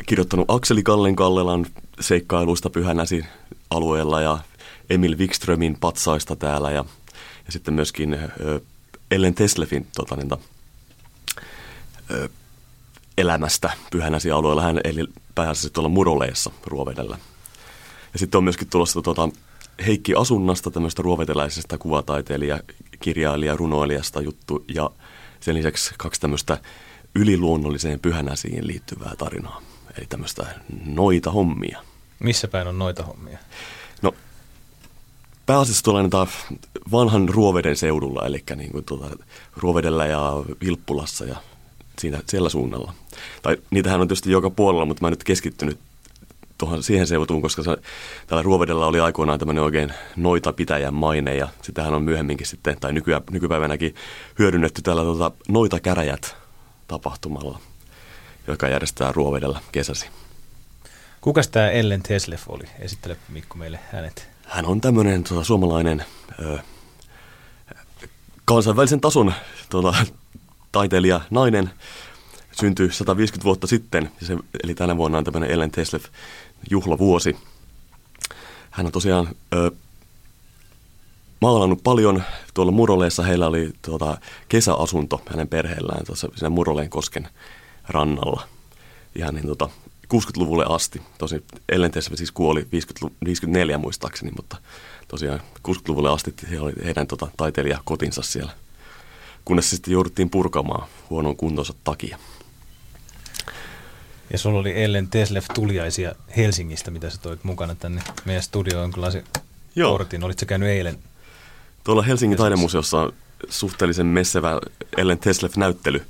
kirjoittanut 0.05 0.45
Akseli 0.47 0.83
Kallen 0.83 1.15
Kallelan 1.15 1.65
seikkailuista 1.99 2.69
Pyhänäsi 2.69 3.25
alueella 3.69 4.21
ja 4.21 4.39
Emil 4.89 5.17
Wikströmin 5.17 5.77
patsaista 5.79 6.35
täällä 6.35 6.71
ja, 6.71 6.85
ja 7.45 7.51
sitten 7.51 7.73
myöskin 7.73 8.13
ö, 8.13 8.61
Ellen 9.11 9.33
Teslefin 9.35 9.87
tota, 9.95 10.15
niin, 10.15 10.33
ö, 12.11 12.29
elämästä 13.17 13.71
Pyhänäsi 13.91 14.31
alueella. 14.31 14.61
Hän 14.61 14.79
eli 14.83 15.05
pääasiassa 15.35 15.69
tuolla 15.69 15.89
Muroleessa 15.89 16.51
Ruovedellä. 16.65 17.17
Ja 18.13 18.19
sitten 18.19 18.37
on 18.37 18.43
myöskin 18.43 18.69
tulossa 18.69 19.01
tota, 19.01 19.29
Heikki 19.85 20.15
Asunnasta, 20.15 20.71
tämmöistä 20.71 21.01
ruoveteläisestä 21.01 21.77
kuvataiteilija, 21.77 22.59
kirjailija, 22.99 23.55
runoilijasta 23.55 24.21
juttu 24.21 24.65
ja 24.75 24.89
sen 25.39 25.55
lisäksi 25.55 25.93
kaksi 25.97 26.21
tämmöistä 26.21 26.57
yliluonnolliseen 27.15 27.99
pyhänäsiin 27.99 28.67
liittyvää 28.67 29.13
tarinaa. 29.17 29.61
Eli 29.97 30.05
tämmöistä 30.05 30.45
noita 30.85 31.31
hommia. 31.31 31.79
Missä 32.19 32.47
päin 32.47 32.67
on 32.67 32.79
noita 32.79 33.03
hommia? 33.03 33.37
No, 34.01 34.15
pääasiassa 35.45 35.83
tuollainen 35.83 36.11
vanhan 36.91 37.29
Ruoveden 37.29 37.75
seudulla, 37.75 38.25
eli 38.25 38.43
niin 38.55 38.71
kuin 38.71 38.85
tuota, 38.85 39.09
Ruovedellä 39.57 40.05
ja 40.05 40.43
Vilppulassa 40.61 41.25
ja 41.25 41.35
siinä, 41.99 42.21
siellä 42.27 42.49
suunnalla. 42.49 42.93
Tai 43.41 43.57
niitähän 43.71 44.01
on 44.01 44.07
tietysti 44.07 44.31
joka 44.31 44.49
puolella, 44.49 44.85
mutta 44.85 45.01
mä 45.01 45.07
en 45.07 45.11
nyt 45.11 45.23
keskittynyt 45.23 45.79
tuohon 46.63 46.83
siihen 46.83 47.07
seutuun, 47.07 47.41
koska 47.41 47.63
se, 47.63 47.77
täällä 48.27 48.43
Ruovedellä 48.43 48.85
oli 48.85 48.99
aikoinaan 48.99 49.39
tämmöinen 49.39 49.63
oikein 49.63 49.93
noita 50.15 50.53
pitäjän 50.53 50.93
maine 50.93 51.35
ja 51.35 51.47
sitähän 51.61 51.93
on 51.93 52.03
myöhemminkin 52.03 52.47
sitten, 52.47 52.79
tai 52.79 52.93
nykyä, 52.93 53.21
nykypäivänäkin 53.31 53.95
hyödynnetty 54.39 54.81
täällä 54.81 55.03
tuota, 55.03 55.31
noita 55.47 55.79
käräjät 55.79 56.35
tapahtumalla, 56.87 57.59
joka 58.47 58.67
järjestää 58.67 59.11
Ruovedellä 59.11 59.59
kesäsi. 59.71 60.07
Kukas 61.21 61.47
tämä 61.47 61.69
Ellen 61.69 62.03
Teslef 62.03 62.49
oli? 62.49 62.63
Esittele 62.79 63.17
Mikko 63.29 63.57
meille 63.57 63.79
hänet. 63.91 64.29
Hän 64.45 64.65
on 64.65 64.81
tämmöinen 64.81 65.23
tuota, 65.23 65.43
suomalainen 65.43 66.05
ö, 66.39 66.59
kansainvälisen 68.45 69.01
tason 69.01 69.33
tuota, 69.69 69.93
taiteilija, 70.71 71.21
nainen, 71.29 71.69
syntyi 72.59 72.91
150 72.91 73.43
vuotta 73.43 73.67
sitten, 73.67 74.11
se, 74.21 74.37
eli 74.63 74.75
tänä 74.75 74.97
vuonna 74.97 75.17
on 75.17 75.23
tämmöinen 75.23 75.51
Ellen 75.51 75.71
Teslef 75.71 76.05
juhlavuosi. 76.69 77.37
Hän 78.71 78.85
on 78.85 78.91
tosiaan 78.91 79.27
ö, 79.55 79.71
maalannut 81.41 81.83
paljon. 81.83 82.23
Tuolla 82.53 82.71
Muroleessa 82.71 83.23
heillä 83.23 83.47
oli 83.47 83.73
tuota, 83.81 84.17
kesäasunto 84.49 85.21
hänen 85.29 85.47
perheellään 85.47 86.05
tuossa 86.05 86.29
siinä 86.35 86.49
Muroleen 86.49 86.89
kosken 86.89 87.27
rannalla. 87.87 88.47
Ihan 89.15 89.35
niin 89.35 89.47
tota, 89.47 89.69
60-luvulle 90.13 90.65
asti. 90.69 91.01
Tosi 91.17 91.43
Ellen 91.69 91.91
Teslef 91.91 92.17
siis 92.17 92.31
kuoli 92.31 92.67
50, 92.71 93.15
54 93.25 93.77
muistaakseni, 93.77 94.31
mutta 94.35 94.57
tosiaan 95.07 95.41
60-luvulle 95.67 96.09
asti 96.09 96.33
he 96.51 96.59
oli 96.59 96.73
heidän 96.85 97.07
tota, 97.07 97.27
taiteilijakotinsa 97.37 98.21
siellä. 98.21 98.51
Kunnes 99.45 99.69
sitten 99.69 99.91
jouduttiin 99.91 100.29
purkamaan 100.29 100.87
huonon 101.09 101.35
kuntonsa 101.35 101.73
takia. 101.83 102.17
Ja 104.33 104.39
sulla 104.39 104.59
oli 104.59 104.83
Ellen 104.83 105.07
Teslef 105.07 105.45
tuliaisia 105.53 106.15
Helsingistä, 106.37 106.91
mitä 106.91 107.09
sä 107.09 107.17
toit 107.21 107.43
mukana 107.43 107.75
tänne 107.75 108.01
meidän 108.25 108.43
studioon. 108.43 108.91
Kyllä 108.91 109.11
se 109.11 109.23
Joo. 109.75 109.91
kortin. 109.91 110.23
Olitko 110.23 110.45
käynyt 110.45 110.69
eilen? 110.69 110.99
Tuolla 111.83 112.01
Helsingin 112.01 112.37
taidemuseossa 112.37 113.01
on 113.01 113.13
suhteellisen 113.49 114.05
messevä 114.05 114.59
Ellen 114.97 115.19
Teslef-näyttely. 115.19 116.05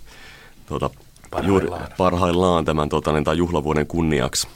Tuota, 0.65 0.89
parhaillaan. 1.31 1.47
Juuri 1.47 1.87
parhaillaan 1.97 2.65
tämän 2.65 2.89
tuota, 2.89 3.11
niin, 3.11 3.23
tämän 3.23 3.37
juhlavuoden 3.37 3.87
kunniaksi. 3.87 4.47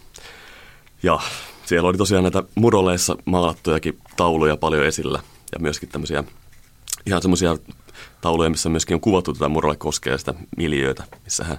Ja 1.04 1.20
siellä 1.66 1.90
oli 1.90 1.98
tosiaan 1.98 2.24
näitä 2.24 2.44
muroleissa 2.56 3.16
maalattujakin 3.26 4.00
tauluja 4.16 4.58
paljon 4.58 4.86
esillä. 4.86 5.20
Ja 5.52 5.60
myöskin 5.60 5.90
tämmöisiä 5.90 6.24
ihan 7.06 7.22
semmoisia 7.22 7.58
tauluja, 8.22 8.50
missä 8.50 8.70
myöskin 8.70 8.96
on 8.96 9.02
kuvattu 9.02 9.34
tätä 9.34 9.50
Murale 9.50 9.76
koskea 9.76 10.18
sitä 10.18 10.34
miljöötä, 10.58 11.04
missä 11.24 11.44
hän, 11.44 11.58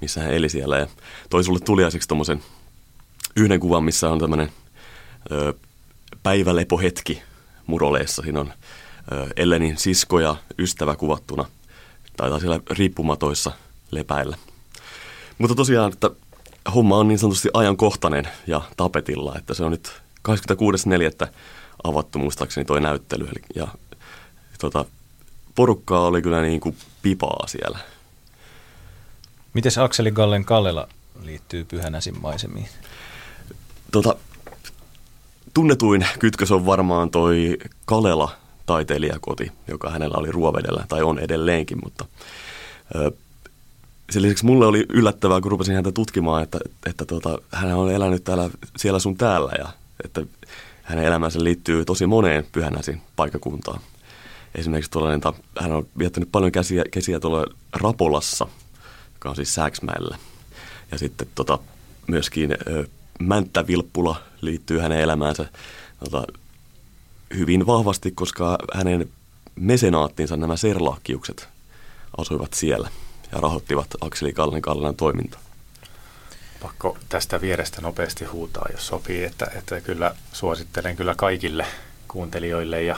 missä 0.00 0.20
hän 0.20 0.34
eli 0.34 0.48
siellä. 0.48 0.78
Ja 0.78 0.86
toi 1.30 1.44
sulle 1.44 1.60
tuliaiseksi 1.60 2.08
tuommoisen 2.08 2.42
yhden 3.36 3.60
kuvan, 3.60 3.84
missä 3.84 4.10
on 4.10 4.18
tämmöinen 4.18 4.52
päivälepohetki 6.22 7.22
Muroleessa. 7.66 8.22
Siinä 8.22 8.40
on 8.40 8.52
ö, 9.12 9.26
Ellenin 9.36 9.76
sisko 9.76 10.20
ja 10.20 10.36
ystävä 10.58 10.96
kuvattuna. 10.96 11.44
Taitaa 12.16 12.40
siellä 12.40 12.60
riippumatoissa 12.70 13.52
lepäillä. 13.90 14.36
Mutta 15.38 15.54
tosiaan, 15.54 15.92
että 15.92 16.10
homma 16.74 16.96
on 16.96 17.08
niin 17.08 17.18
sanotusti 17.18 17.48
ajankohtainen 17.54 18.28
ja 18.46 18.60
tapetilla, 18.76 19.34
että 19.38 19.54
se 19.54 19.64
on 19.64 19.70
nyt 19.70 19.92
26.4. 20.28 21.28
avattu 21.84 22.18
muistaakseni 22.18 22.64
toi 22.64 22.80
näyttely. 22.80 23.24
Eli, 23.24 23.44
ja 23.54 23.68
tota, 24.58 24.84
porukkaa 25.54 26.06
oli 26.06 26.22
kyllä 26.22 26.42
niin 26.42 26.60
kuin 26.60 26.76
pipaa 27.02 27.46
siellä. 27.46 27.78
Miten 29.54 29.72
Akseli 29.82 30.10
Gallen 30.10 30.44
Kallela 30.44 30.88
liittyy 31.22 31.64
Pyhänäsin 31.64 32.20
maisemiin? 32.22 32.68
Tota, 33.92 34.16
tunnetuin 35.54 36.06
kytkös 36.18 36.52
on 36.52 36.66
varmaan 36.66 37.10
toi 37.10 37.58
Kalela 37.84 38.36
taiteilijakoti, 38.66 39.52
joka 39.68 39.90
hänellä 39.90 40.14
oli 40.18 40.32
Ruovedellä, 40.32 40.84
tai 40.88 41.02
on 41.02 41.18
edelleenkin, 41.18 41.78
mutta 41.84 42.04
ö, 42.94 43.10
sen 44.10 44.22
lisäksi 44.22 44.44
mulle 44.44 44.66
oli 44.66 44.86
yllättävää, 44.88 45.40
kun 45.40 45.50
rupesin 45.50 45.74
häntä 45.74 45.92
tutkimaan, 45.92 46.42
että, 46.42 46.58
että 46.86 47.04
tota, 47.04 47.38
hän 47.52 47.76
on 47.76 47.92
elänyt 47.92 48.24
täällä, 48.24 48.50
siellä 48.76 48.98
sun 48.98 49.16
täällä, 49.16 49.52
ja 49.58 49.68
että 50.04 50.22
hänen 50.82 51.04
elämänsä 51.04 51.44
liittyy 51.44 51.84
tosi 51.84 52.06
moneen 52.06 52.46
Pyhänäsin 52.52 53.02
paikakuntaan 53.16 53.80
esimerkiksi 54.54 54.90
tuollainen, 54.90 55.20
hän 55.60 55.72
on 55.72 55.86
viettänyt 55.98 56.28
paljon 56.32 56.52
käsiä, 56.52 56.84
kesiä 56.90 57.20
tuolla 57.20 57.46
Rapolassa, 57.72 58.46
joka 59.14 59.28
on 59.28 59.36
siis 59.36 59.54
Sääksmäellä. 59.54 60.18
Ja 60.92 60.98
sitten 60.98 61.28
tota, 61.34 61.58
myöskin 62.06 62.52
ö, 62.52 62.86
Mänttävilppula 63.20 64.22
liittyy 64.40 64.78
hänen 64.78 65.00
elämäänsä 65.00 65.46
tota, 66.04 66.24
hyvin 67.36 67.66
vahvasti, 67.66 68.10
koska 68.10 68.58
hänen 68.74 69.08
mesenaattinsa, 69.54 70.36
nämä 70.36 70.56
serlakkiukset, 70.56 71.48
asuivat 72.18 72.52
siellä 72.52 72.90
ja 73.32 73.38
rahoittivat 73.40 73.86
Akseli 74.00 74.32
Kallen 74.32 74.62
Kallan 74.62 74.96
toimintaa. 74.96 75.40
Pakko 76.62 76.98
tästä 77.08 77.40
vierestä 77.40 77.80
nopeasti 77.80 78.24
huutaa, 78.24 78.66
jos 78.72 78.86
sopii, 78.86 79.24
että, 79.24 79.50
että 79.58 79.80
kyllä 79.80 80.14
suosittelen 80.32 80.96
kyllä 80.96 81.14
kaikille 81.14 81.66
kuuntelijoille 82.08 82.82
ja 82.82 82.96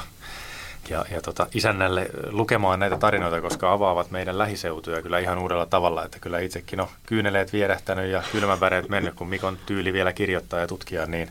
ja, 0.90 1.04
ja 1.10 1.22
tota, 1.22 1.46
isännälle 1.54 2.10
lukemaan 2.30 2.80
näitä 2.80 2.96
tarinoita, 2.96 3.40
koska 3.40 3.72
avaavat 3.72 4.10
meidän 4.10 4.38
lähiseutuja 4.38 5.02
kyllä 5.02 5.18
ihan 5.18 5.38
uudella 5.38 5.66
tavalla, 5.66 6.04
että 6.04 6.18
kyllä 6.18 6.38
itsekin 6.38 6.80
on 6.80 6.88
kyyneleet 7.06 7.52
vierähtänyt 7.52 8.10
ja 8.10 8.22
kylmäväreet 8.32 8.88
mennyt, 8.88 9.14
kun 9.14 9.28
Mikon 9.28 9.58
tyyli 9.66 9.92
vielä 9.92 10.12
kirjoittaa 10.12 10.60
ja 10.60 10.66
tutkia, 10.66 11.06
niin 11.06 11.30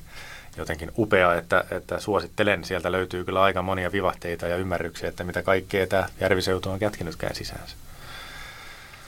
jotenkin 0.58 0.92
upea, 0.98 1.36
että, 1.36 1.64
että 1.72 2.00
suosittelen. 2.00 2.64
Sieltä 2.64 2.92
löytyy 2.92 3.26
kyllä 3.26 3.42
aika 3.42 3.62
monia 3.62 3.92
vivahteita 3.92 4.48
ja 4.48 4.56
ymmärryksiä, 4.56 5.10
että 5.10 5.24
mitä 5.24 5.42
kaikkea 5.42 5.88
tämä 5.88 6.10
järviseutu 6.20 6.70
on 6.70 6.80
kätkenytkään 6.80 7.36
sisäänsä. 7.36 7.76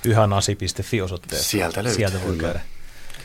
Pyhänasi.fi 0.03 1.01
osoitteessa. 1.01 1.49
Sieltä 1.49 1.83
löytyy. 1.83 1.97
Sieltä 1.97 2.27
voi 2.27 2.37
käydä. 2.37 2.61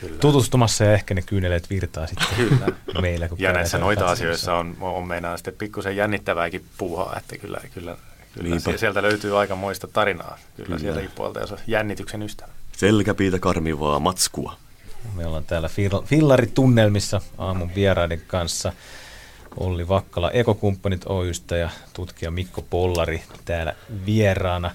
Kyllä. 0.01 0.17
tutustumassa 0.17 0.83
ja 0.83 0.93
ehkä 0.93 1.13
ne 1.13 1.21
kyyneleet 1.21 1.69
virtaa 1.69 2.07
sitten 2.07 2.27
kyllä. 2.35 2.67
meillä. 3.01 3.29
Kun 3.29 3.39
ja 3.39 3.53
näissä 3.53 3.77
noita 3.77 4.05
asioissa 4.05 4.55
on, 4.55 4.77
on 4.81 5.07
meinaa 5.07 5.37
sitten 5.37 5.53
pikkusen 5.53 5.95
jännittävääkin 5.95 6.65
puuhaa, 6.77 7.15
että 7.17 7.37
kyllä, 7.37 7.61
kyllä, 7.73 7.97
kyllä 8.33 8.77
sieltä 8.77 9.01
löytyy 9.01 9.39
aika 9.39 9.55
moista 9.55 9.87
tarinaa 9.87 10.37
kyllä, 10.55 10.67
kyllä. 10.67 10.79
sieltäkin 10.79 11.11
puolta, 11.15 11.39
jos 11.39 11.51
on 11.51 11.57
jännityksen 11.67 12.21
ystävä. 12.21 12.51
Selkäpiitä 12.77 13.39
karmivaa 13.39 13.99
matskua. 13.99 14.55
Me 15.15 15.25
ollaan 15.25 15.45
täällä 15.45 15.69
Fillaritunnelmissa 16.05 17.21
aamun 17.37 17.75
vieraiden 17.75 18.21
kanssa. 18.27 18.73
Olli 19.57 19.87
Vakkala 19.87 20.31
Ekokumppanit 20.31 21.01
Oystä 21.05 21.57
ja 21.57 21.69
tutkija 21.93 22.31
Mikko 22.31 22.61
Pollari 22.61 23.23
täällä 23.45 23.75
vieraana. 24.05 24.71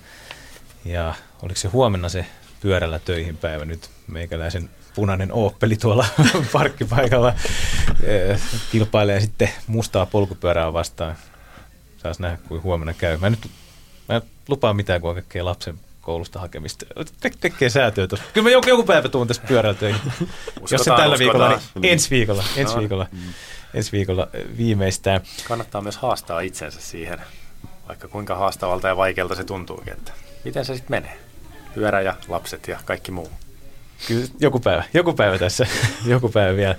Ja 0.84 1.14
oliko 1.42 1.60
se 1.60 1.68
huomenna 1.68 2.08
se 2.08 2.26
pyörällä 2.60 2.98
töihin 2.98 3.36
päivä 3.36 3.64
nyt 3.64 3.90
meikäläisen 4.06 4.70
punainen 4.94 5.32
Opeli 5.32 5.76
tuolla 5.76 6.06
parkkipaikalla 6.52 7.34
kilpailee 8.72 9.20
sitten 9.20 9.50
mustaa 9.66 10.06
polkupyörää 10.06 10.72
vastaan. 10.72 11.16
Saas 11.96 12.18
nähdä, 12.18 12.38
kuin 12.48 12.62
huomenna 12.62 12.92
käy. 12.92 13.16
Mä 13.16 13.30
nyt 13.30 13.50
mä 14.08 14.20
lupaan 14.48 14.76
mitään, 14.76 15.00
kun 15.00 15.10
on 15.10 15.16
kaikkea 15.16 15.44
lapsen 15.44 15.80
koulusta 16.00 16.40
hakemista. 16.40 16.86
Te- 17.20 17.30
tekee 17.40 17.68
säätöä 17.68 18.06
tuossa. 18.06 18.26
Kyllä 18.32 18.44
mä 18.44 18.50
joku, 18.50 18.68
joku 18.68 18.82
päivä 18.82 19.08
tuun 19.08 19.28
tässä 19.28 19.42
pyörällä 19.48 19.78
töihin. 19.78 20.00
Jos 20.70 20.84
se 20.84 20.90
tällä 20.96 21.18
viikolla, 21.18 21.48
niin 21.48 21.92
ensi 21.92 22.10
viikolla. 22.10 22.44
Ensi 22.56 22.74
no. 22.74 22.80
viikolla, 22.80 23.06
ensi 23.74 23.92
viikolla 23.92 24.28
viimeistään. 24.56 25.20
Kannattaa 25.48 25.80
myös 25.80 25.96
haastaa 25.96 26.40
itsensä 26.40 26.80
siihen, 26.80 27.20
vaikka 27.88 28.08
kuinka 28.08 28.36
haastavalta 28.36 28.88
ja 28.88 28.96
vaikealta 28.96 29.34
se 29.34 29.44
tuntuukin, 29.44 29.92
että 29.92 30.12
miten 30.44 30.64
se 30.64 30.74
sitten 30.74 30.90
menee. 30.90 31.18
Pyörä 31.74 32.00
ja 32.00 32.14
lapset 32.28 32.68
ja 32.68 32.78
kaikki 32.84 33.12
muu. 33.12 33.30
Kyllä 34.06 34.26
joku 34.40 34.60
päivä, 34.60 34.84
joku 34.94 35.12
päivä 35.12 35.38
tässä, 35.38 35.66
joku 36.06 36.28
päivä 36.28 36.56
vielä. 36.56 36.76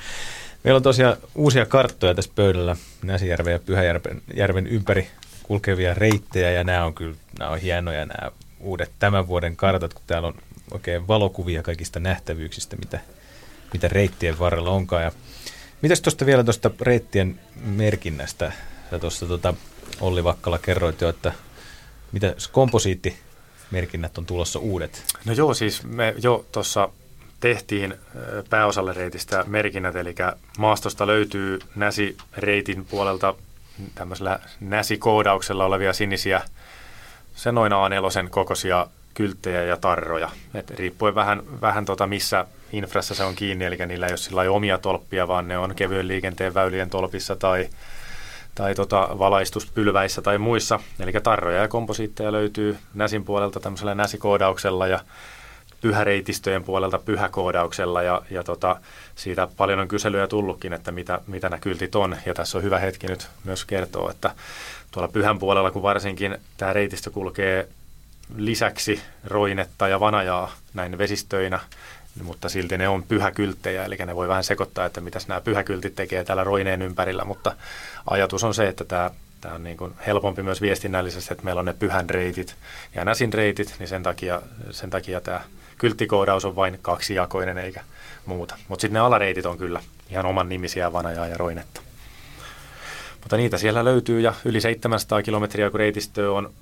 Meillä 0.64 0.78
on 0.78 0.84
tosiaan 0.84 1.18
uusia 1.36 1.66
karttoja 1.66 2.16
tässä 2.16 2.32
pöydällä 2.36 2.76
Näsijärven 3.04 3.54
ja 3.54 3.60
Pyhäjärven 3.60 4.22
järven 4.34 4.68
ympäri 4.68 5.08
kulkevia 5.44 5.94
reittejä 5.94 6.52
ja 6.52 6.64
nämä 6.64 6.86
on 6.86 6.94
kyllä 6.94 7.16
nämä 7.40 7.52
on 7.52 7.60
hienoja 7.60 8.06
nämä 8.06 8.32
uudet 8.60 8.92
tämän 9.00 9.28
vuoden 9.28 9.56
kartat, 9.56 9.94
kun 9.94 10.04
täällä 10.08 10.28
on 10.28 10.36
oikein 10.72 11.08
valokuvia 11.08 11.64
kaikista 11.64 12.00
nähtävyyksistä, 12.00 12.76
mitä, 12.76 13.00
mitä 13.74 13.88
reittien 13.88 14.40
varrella 14.40 14.70
onkaan. 14.70 15.04
Ja 15.04 15.12
mitäs 15.82 16.02
tuosta 16.02 16.26
vielä 16.26 16.44
tuosta 16.44 16.72
reittien 16.82 17.40
merkinnästä? 17.56 18.52
Sä 18.92 19.00
tuossa 19.00 19.26
tota, 19.26 19.54
Olli 20.02 20.24
Vakkala 20.24 20.58
kerroit 20.58 21.02
jo, 21.02 21.10
että 21.10 21.32
mitä 22.12 22.36
komposiitti 22.52 23.20
merkinnät 23.72 24.18
on 24.18 24.26
tulossa 24.26 24.60
uudet? 24.60 25.04
No 25.26 25.34
joo, 25.34 25.54
siis 25.54 25.84
me 25.84 26.16
jo 26.24 26.46
tuossa 26.52 26.90
tehtiin 27.46 27.96
pääosalle 28.50 28.94
reitistä 28.94 29.44
merkinnät, 29.48 29.96
eli 29.96 30.16
maastosta 30.58 31.08
löytyy 31.08 31.60
Näsi-reitin 31.75 32.86
puolelta 32.86 33.36
tämmöisellä 33.96 34.40
Näsi-koodauksella 34.60 35.66
olevia 35.66 35.94
sinisiä, 35.94 36.42
se 37.36 37.52
noin 37.52 37.72
A4 37.72 38.30
kokoisia 38.30 38.88
kylttejä 39.14 39.64
ja 39.64 39.78
tarroja. 39.78 40.30
Et 40.54 40.70
riippuen 40.70 41.16
vähän, 41.16 41.44
vähän 41.62 41.86
tota, 41.86 42.08
missä 42.08 42.46
infrassa 42.72 43.16
se 43.16 43.24
on 43.24 43.36
kiinni, 43.36 43.66
eli 43.66 43.78
niillä 43.86 44.06
ei 44.06 44.12
ole 44.12 44.18
sillä 44.18 44.42
omia 44.42 44.78
tolppia, 44.78 45.28
vaan 45.28 45.48
ne 45.48 45.58
on 45.58 45.75
kevyen 45.75 46.08
liikenteen 46.08 46.54
väylien 46.54 46.90
tolpissa 46.90 47.36
tai, 47.36 47.70
tai 48.56 48.75
tota, 48.75 49.10
valaistuspylväissä 49.20 50.22
tai 50.22 50.38
muissa. 50.38 50.80
Eli 51.00 51.12
tarroja 51.24 51.62
ja 51.62 51.68
komposiitteja 51.68 52.32
löytyy 52.32 52.78
Näsin 52.94 53.25
puolelta 53.25 53.60
tämmöisellä 53.60 53.96
Näsikoodauksella 53.96 54.88
ja 54.88 55.00
pyhäreitistöjen 55.86 56.63
puolelta 56.63 57.00
pyhäkoodauksella 57.00 58.04
ja, 58.04 58.22
ja 58.30 58.44
tota, 58.44 58.75
siitä 59.15 59.48
paljon 59.58 59.80
on 59.80 59.88
kyselyjä 59.88 60.27
tullutkin, 60.27 60.74
että 60.74 60.92
mitä, 60.92 61.22
mitä 61.27 61.50
nämä 61.50 61.60
kyltit 61.60 61.96
on. 61.96 62.18
Ja 62.25 62.34
tässä 62.34 62.58
on 62.58 62.63
hyvä 62.63 62.80
hetki 62.80 63.08
nyt 63.08 63.27
myös 63.44 63.65
kertoa, 63.65 64.12
että 64.12 64.32
tuolla 64.92 65.12
pyhän 65.12 65.39
puolella, 65.39 65.72
kun 65.72 65.82
varsinkin 65.82 66.38
tämä 66.58 66.74
reitistö 66.74 67.12
kulkee 67.12 67.68
lisäksi 68.36 69.01
roinetta 69.24 69.88
ja 69.88 70.00
vanajaa 70.00 70.51
näin 70.74 70.98
vesistöinä, 70.98 71.60
mutta 72.24 72.50
silti 72.50 72.77
ne 72.77 72.88
on 72.88 73.04
pyhäkylttejä, 73.04 73.86
eli 73.86 73.96
ne 73.96 74.15
voi 74.15 74.27
vähän 74.27 74.44
sekoittaa, 74.44 74.86
että 74.86 75.01
mitä 75.01 75.20
nämä 75.27 75.42
pyhäkyltit 75.42 75.96
tekee 75.96 76.24
täällä 76.24 76.44
roineen 76.44 76.82
ympärillä, 76.82 77.25
mutta 77.25 77.56
ajatus 78.10 78.44
on 78.44 78.54
se, 78.54 78.68
että 78.68 78.86
tämä, 78.86 79.12
tämä 79.42 79.56
on 79.56 79.63
niin 79.63 79.77
kuin 79.77 79.94
helpompi 80.08 80.44
myös 80.44 80.62
viestinnällisesti, 80.62 81.34
että 81.34 81.46
meillä 81.46 81.60
on 81.60 81.65
ne 81.65 81.74
pyhän 81.74 82.10
reitit 82.10 82.56
ja 82.96 83.06
näsin 83.06 83.34
reitit, 83.34 83.75
niin 83.80 83.88
sen 83.88 84.04
takia, 84.04 84.42
sen 84.72 84.89
takia 84.89 85.22
tämä 85.22 85.42
kylttikoodaus 85.77 86.46
on 86.46 86.55
vain 86.55 86.79
kaksijakoinen 86.82 87.58
eikä 87.58 87.84
muuta. 88.25 88.55
Mutta 88.67 88.82
sitten 88.82 88.94
ne 88.94 89.00
alareitit 89.00 89.46
on 89.46 89.58
kyllä 89.58 89.82
ihan 90.10 90.25
oman 90.25 90.50
nimisiä 90.50 90.94
vanajaa 90.94 91.27
ja 91.27 91.38
roinetta. 91.38 91.82
Mutta 93.22 93.38
niitä 93.38 93.58
siellä 93.58 93.86
löytyy 93.86 94.20
ja 94.20 94.34
yli 94.46 94.62
700 94.62 95.24
kilometriä, 95.24 95.70
kun 95.70 95.79
reitistöä 95.79 96.32
on 96.32 96.53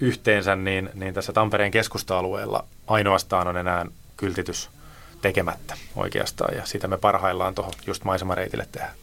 yhteensä, 0.00 0.56
niin, 0.56 0.90
niin 0.94 1.14
tässä 1.14 1.32
Tampereen 1.32 1.70
keskusta-alueella 1.70 2.64
ainoastaan 2.86 3.48
on 3.48 3.56
enää 3.56 3.86
kyltitys 4.16 4.70
tekemättä 5.22 5.74
oikeastaan, 5.96 6.56
ja 6.56 6.66
sitä 6.66 6.88
me 6.88 6.98
parhaillaan 6.98 7.54
tuohon 7.54 7.72
just 7.86 8.04
maisemareitille 8.04 8.66
tehdään. 8.72 8.94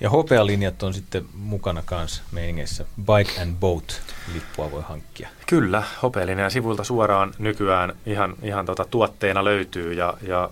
Ja 0.00 0.10
hopealinjat 0.10 0.82
on 0.82 0.94
sitten 0.94 1.24
mukana 1.34 1.82
kanssa 1.84 2.22
meiningeissä. 2.32 2.84
Bike 3.00 3.42
and 3.42 3.56
Boat 3.60 4.02
lippua 4.34 4.70
voi 4.70 4.82
hankkia. 4.82 5.28
Kyllä, 5.46 5.82
hopealinjan 6.02 6.50
sivuilta 6.50 6.84
suoraan 6.84 7.34
nykyään 7.38 7.92
ihan, 8.06 8.34
ihan 8.42 8.66
tota 8.66 8.84
tuotteena 8.90 9.44
löytyy 9.44 9.92
ja, 9.92 10.14
ja 10.22 10.50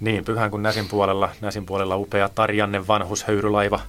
niin 0.00 0.24
pyhän 0.24 0.50
kuin 0.50 0.62
Näsin 0.62 0.88
puolella, 0.88 1.30
Näsin 1.40 1.66
puolella 1.66 1.96
upea 1.96 2.28
Tarjanne 2.28 2.86
vanhushöyrylaiva 2.86 3.80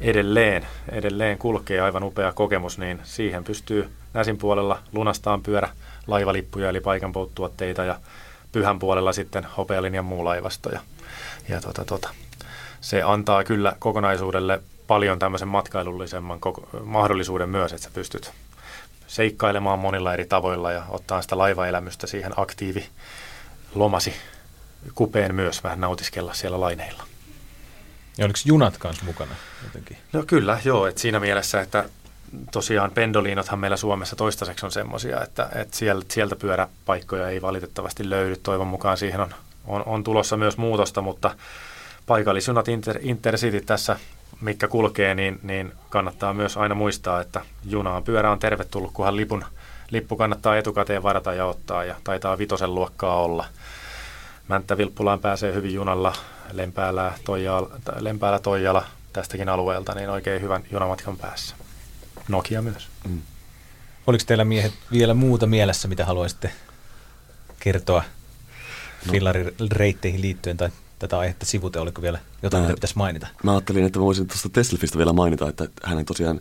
edelleen, 0.00 0.66
edelleen 0.88 1.38
kulkee 1.38 1.80
aivan 1.80 2.02
upea 2.02 2.32
kokemus, 2.32 2.78
niin 2.78 3.00
siihen 3.02 3.44
pystyy 3.44 3.88
Näsin 4.14 4.38
puolella 4.38 4.78
lunastaan 4.92 5.42
pyörä 5.42 5.68
laivalippuja 6.06 6.68
eli 6.68 6.80
paikan 6.80 7.12
tuotteita 7.34 7.84
ja 7.84 7.98
pyhän 8.52 8.78
puolella 8.78 9.12
sitten 9.12 9.46
hopealinjan 9.56 10.04
muu 10.04 10.24
laivasto. 10.24 10.70
Ja, 10.70 10.80
ja 11.48 11.60
tota, 11.60 11.84
tota. 11.84 12.08
Se 12.84 13.02
antaa 13.02 13.44
kyllä 13.44 13.76
kokonaisuudelle 13.78 14.62
paljon 14.86 15.18
tämmöisen 15.18 15.48
matkailullisemman 15.48 16.40
koko, 16.40 16.68
mahdollisuuden 16.84 17.48
myös, 17.48 17.72
että 17.72 17.84
sä 17.84 17.90
pystyt 17.94 18.32
seikkailemaan 19.06 19.78
monilla 19.78 20.14
eri 20.14 20.26
tavoilla 20.26 20.72
ja 20.72 20.82
ottaa 20.88 21.22
sitä 21.22 21.38
laivaelämystä 21.38 22.06
siihen 22.06 22.32
aktiivi 22.36 22.86
lomasi 23.74 24.14
kupeen 24.94 25.34
myös 25.34 25.64
vähän 25.64 25.80
nautiskella 25.80 26.34
siellä 26.34 26.60
laineilla. 26.60 27.02
Ja 28.18 28.24
oliko 28.24 28.38
junat 28.44 28.78
kanssa 28.78 29.04
mukana 29.04 29.34
jotenkin? 29.64 29.96
No 30.12 30.24
kyllä, 30.26 30.60
joo. 30.64 30.86
Et 30.86 30.98
siinä 30.98 31.20
mielessä, 31.20 31.60
että 31.60 31.84
tosiaan 32.52 32.90
pendoliinothan 32.90 33.58
meillä 33.58 33.76
Suomessa 33.76 34.16
toistaiseksi 34.16 34.66
on 34.66 34.72
semmoisia, 34.72 35.22
että, 35.22 35.48
että 35.54 35.76
sieltä, 35.76 36.06
sieltä 36.14 36.36
pyöräpaikkoja 36.36 37.28
ei 37.28 37.42
valitettavasti 37.42 38.10
löydy. 38.10 38.36
Toivon 38.36 38.66
mukaan 38.66 38.96
siihen 38.96 39.20
on, 39.20 39.34
on, 39.66 39.82
on 39.86 40.04
tulossa 40.04 40.36
myös 40.36 40.56
muutosta, 40.56 41.02
mutta 41.02 41.36
paikallisjunat 42.06 42.68
Inter, 42.68 42.98
Intercity 43.02 43.60
tässä, 43.60 43.96
mikä 44.40 44.68
kulkee, 44.68 45.14
niin, 45.14 45.40
niin 45.42 45.72
kannattaa 45.90 46.34
myös 46.34 46.56
aina 46.56 46.74
muistaa, 46.74 47.20
että 47.20 47.40
junaan 47.64 48.02
pyörä 48.02 48.30
on 48.30 48.38
tervetullut, 48.38 48.92
kunhan 48.92 49.16
lipun, 49.16 49.44
lippu 49.90 50.16
kannattaa 50.16 50.56
etukäteen 50.56 51.02
varata 51.02 51.34
ja 51.34 51.46
ottaa 51.46 51.84
ja 51.84 51.94
taitaa 52.04 52.38
vitosen 52.38 52.74
luokkaa 52.74 53.16
olla. 53.16 53.46
Mänttä-Vilppulaan 54.48 55.20
pääsee 55.20 55.54
hyvin 55.54 55.74
junalla, 55.74 56.12
Lempäällä 56.52 57.12
Toijala, 57.24 57.70
Lempäällä 57.98 58.38
Toijala 58.38 58.84
tästäkin 59.12 59.48
alueelta, 59.48 59.94
niin 59.94 60.10
oikein 60.10 60.42
hyvän 60.42 60.62
junamatkan 60.70 61.16
päässä. 61.16 61.56
Nokia 62.28 62.62
myös. 62.62 62.88
Mm. 63.08 63.22
Oliko 64.06 64.24
teillä 64.26 64.44
miehet 64.44 64.72
vielä 64.92 65.14
muuta 65.14 65.46
mielessä, 65.46 65.88
mitä 65.88 66.04
haluaisitte 66.04 66.50
kertoa 67.60 68.04
no. 69.06 69.12
reitteihin 69.70 70.20
liittyen 70.20 70.56
tai 70.56 70.70
tätä 71.08 71.18
aihetta 71.18 71.46
sivute, 71.46 71.78
oliko 71.78 72.02
vielä 72.02 72.18
jotain, 72.42 72.62
mä, 72.62 72.66
mitä 72.66 72.76
pitäisi 72.76 72.96
mainita? 72.96 73.26
Mä 73.42 73.52
ajattelin, 73.52 73.84
että 73.84 74.00
voisin 74.00 74.26
tuosta 74.26 74.48
Teslefistä 74.48 74.98
vielä 74.98 75.12
mainita, 75.12 75.48
että 75.48 75.68
hän 75.82 76.04
tosiaan 76.04 76.40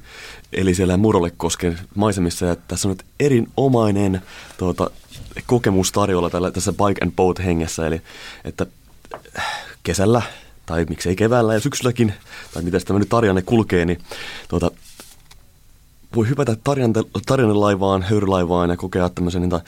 eli 0.54 0.76
siellä 0.76 0.97
Murolekosken 0.97 1.80
maisemissa, 1.95 2.45
ja 2.45 2.56
tässä 2.56 2.88
on 2.88 2.89
nyt 2.89 3.06
erinomainen 3.19 4.21
tuota, 4.58 4.89
kokemus 5.45 5.91
tarjolla 5.91 6.30
tällä, 6.30 6.52
tässä 6.52 6.73
Bike 6.73 7.04
and 7.04 7.12
Boat 7.15 7.39
hengessä, 7.39 7.88
eli 7.88 8.02
että 8.45 8.65
kesällä 9.84 10.21
tai 10.65 10.86
miksei 10.89 11.15
keväällä 11.15 11.54
ja 11.54 11.60
syksylläkin, 11.60 12.13
tai 12.54 12.63
miten 12.63 12.86
tämä 12.86 12.99
nyt 12.99 13.10
Tarjanne 13.10 13.41
kulkee, 13.41 13.86
niin 13.86 13.99
tuota, 14.47 14.71
voi 16.15 16.30
hypätä 16.30 16.56
Tarjanne 17.26 17.54
laivaan, 17.54 18.02
höyrylaivaan 18.02 18.69
ja 18.69 18.78
kokea 18.78 19.10
tämmöisen 19.10 19.41
niin, 19.41 19.62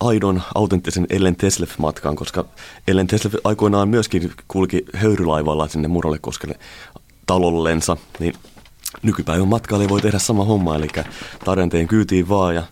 aidon, 0.00 0.42
autenttisen 0.54 1.06
Ellen 1.10 1.36
Teslef-matkan, 1.36 2.16
koska 2.16 2.44
Ellen 2.88 3.06
Teslef 3.06 3.34
aikoinaan 3.44 3.88
myöskin 3.88 4.32
kulki 4.48 4.84
höyrylaivalla 4.94 5.68
sinne 5.68 5.88
Muralekoskelle 5.88 6.58
talollensa, 7.26 7.96
niin 8.18 8.34
nykypäivän 9.02 9.48
matkailija 9.48 9.88
voi 9.88 10.00
tehdä 10.00 10.18
sama 10.18 10.44
homma, 10.44 10.76
eli 10.76 10.88
Tarjanteen 11.44 11.88
kyytiin 11.88 12.28
vaan 12.28 12.54
ja 12.54 12.62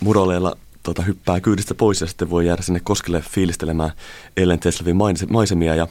Muroleella 0.00 0.56
tota, 0.82 1.02
hyppää 1.02 1.40
kyydistä 1.40 1.74
pois 1.74 2.00
ja 2.00 2.06
sitten 2.06 2.30
voi 2.30 2.46
jäädä 2.46 2.62
sinne 2.62 2.80
koskelle 2.80 3.24
fiilistelemään 3.30 3.90
Ellen 4.36 4.58
Teslevin 4.58 4.96
maisemia. 5.30 5.74
Ja, 5.74 5.88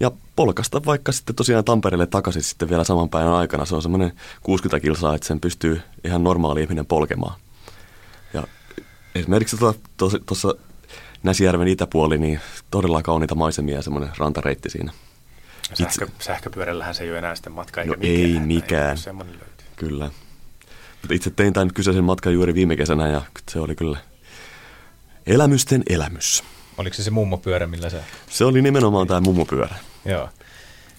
ja 0.00 0.10
polkasta 0.36 0.84
vaikka 0.84 1.12
sitten 1.12 1.36
tosiaan 1.36 1.64
Tampereelle 1.64 2.06
takaisin 2.06 2.42
sitten 2.42 2.68
vielä 2.68 2.84
saman 2.84 3.08
päivän 3.08 3.32
aikana. 3.32 3.64
Se 3.64 3.74
on 3.74 3.82
semmoinen 3.82 4.12
60 4.42 4.80
kilsaa, 4.80 5.14
että 5.14 5.26
sen 5.26 5.40
pystyy 5.40 5.80
ihan 6.04 6.24
normaali 6.24 6.62
ihminen 6.62 6.86
polkemaan. 6.86 7.40
Ja 8.34 8.44
esimerkiksi 9.14 9.56
tuossa 9.96 10.18
tuossa 10.26 10.54
Näsijärven 11.22 11.68
itäpuoli, 11.68 12.18
niin 12.18 12.40
todella 12.70 13.02
kauniita 13.02 13.34
maisemia 13.34 13.76
ja 13.76 13.82
semmoinen 13.82 14.10
rantareitti 14.18 14.70
siinä. 14.70 14.92
Sähkö, 15.74 16.08
sähköpyörällähän 16.18 16.94
se 16.94 17.04
ei 17.04 17.10
ole 17.10 17.18
enää 17.18 17.34
sitten 17.34 17.52
matka 17.52 17.80
eikä 17.80 17.92
no 17.92 17.98
mikään. 17.98 18.20
ei 18.20 18.40
mikään. 18.40 18.98
Kyllä. 19.76 20.10
Mutta 21.02 21.14
itse 21.14 21.30
tein 21.30 21.52
tämän 21.52 21.74
kyseisen 21.74 22.04
matkan 22.04 22.32
juuri 22.32 22.54
viime 22.54 22.76
kesänä 22.76 23.08
ja 23.08 23.22
se 23.50 23.60
oli 23.60 23.74
kyllä 23.74 23.98
elämysten 25.26 25.82
elämys. 25.88 26.44
Oliko 26.78 26.96
se 26.96 27.02
se 27.02 27.10
mummopyörä, 27.10 27.66
millä 27.66 27.90
se... 27.90 28.04
Se 28.30 28.44
oli 28.44 28.62
nimenomaan 28.62 29.06
tämä 29.06 29.20
mummopyörä. 29.20 29.76
Joo. 30.04 30.28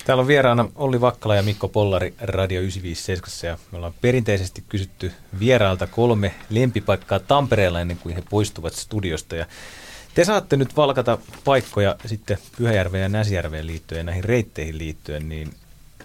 Täällä 0.05 0.21
on 0.21 0.27
vieraana 0.27 0.69
Olli 0.75 1.01
Vakkala 1.01 1.35
ja 1.35 1.43
Mikko 1.43 1.67
Pollari 1.67 2.13
Radio 2.21 2.61
957 2.61 3.51
ja 3.51 3.57
me 3.71 3.75
ollaan 3.77 3.93
perinteisesti 4.01 4.63
kysytty 4.69 5.11
vierailta 5.39 5.87
kolme 5.87 6.33
lempipaikkaa 6.49 7.19
Tampereella 7.19 7.81
ennen 7.81 7.97
kuin 7.97 8.15
he 8.15 8.23
poistuvat 8.29 8.73
studiosta. 8.73 9.35
Ja 9.35 9.45
te 10.15 10.25
saatte 10.25 10.57
nyt 10.57 10.77
valkata 10.77 11.17
paikkoja 11.45 11.95
sitten 12.05 12.37
Pyhäjärveen 12.57 13.01
ja 13.01 13.09
Näsjärveen 13.09 13.67
liittyen 13.67 13.99
ja 13.99 14.03
näihin 14.03 14.23
reitteihin 14.23 14.77
liittyen, 14.77 15.29
niin 15.29 15.53